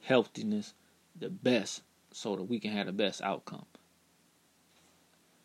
[0.00, 0.72] healthiness,
[1.20, 1.82] the best,
[2.12, 3.66] so that we can have the best outcome.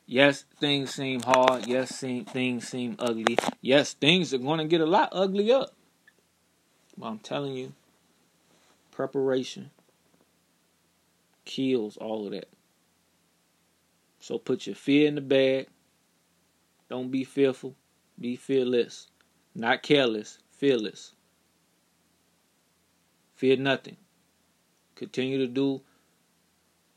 [0.09, 1.67] Yes, things seem hard.
[1.67, 3.37] Yes, seem, things seem ugly.
[3.59, 5.65] Yes, things are going to get a lot uglier.
[6.97, 7.73] But I'm telling you,
[8.89, 9.69] preparation
[11.43, 12.47] kills all of that.
[14.21, 15.67] So put your fear in the bag.
[16.89, 17.75] Don't be fearful.
[18.17, 19.07] Be fearless.
[19.53, 21.15] Not careless, fearless.
[23.35, 23.97] Fear nothing.
[24.95, 25.81] Continue to do,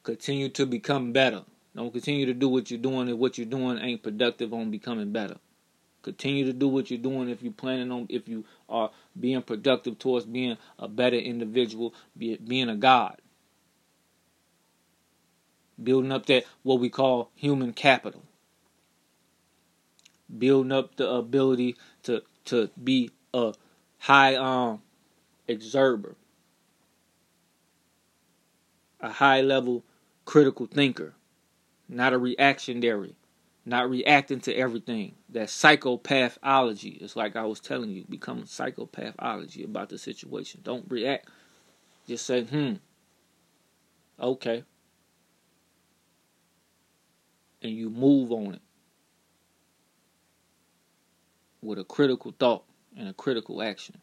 [0.04, 1.42] continue to become better.
[1.76, 5.12] Don't continue to do what you're doing if what you're doing ain't productive on becoming
[5.12, 5.36] better.
[6.02, 9.98] Continue to do what you're doing if you're planning on if you are being productive
[9.98, 13.18] towards being a better individual, be, being a god.
[15.82, 18.22] Building up that what we call human capital.
[20.38, 23.52] building up the ability to to be a
[23.98, 24.82] high um
[25.48, 26.14] exerber,
[29.00, 29.84] a high level
[30.24, 31.14] critical thinker,
[31.90, 33.16] not a reactionary,
[33.66, 35.16] not reacting to everything.
[35.30, 40.60] That psychopathology is like I was telling you, become psychopathology about the situation.
[40.62, 41.28] Don't react.
[42.06, 42.74] Just say, hmm,
[44.20, 44.64] okay.
[47.62, 48.62] And you move on it
[51.62, 52.64] with a critical thought
[52.96, 54.00] and a critical action.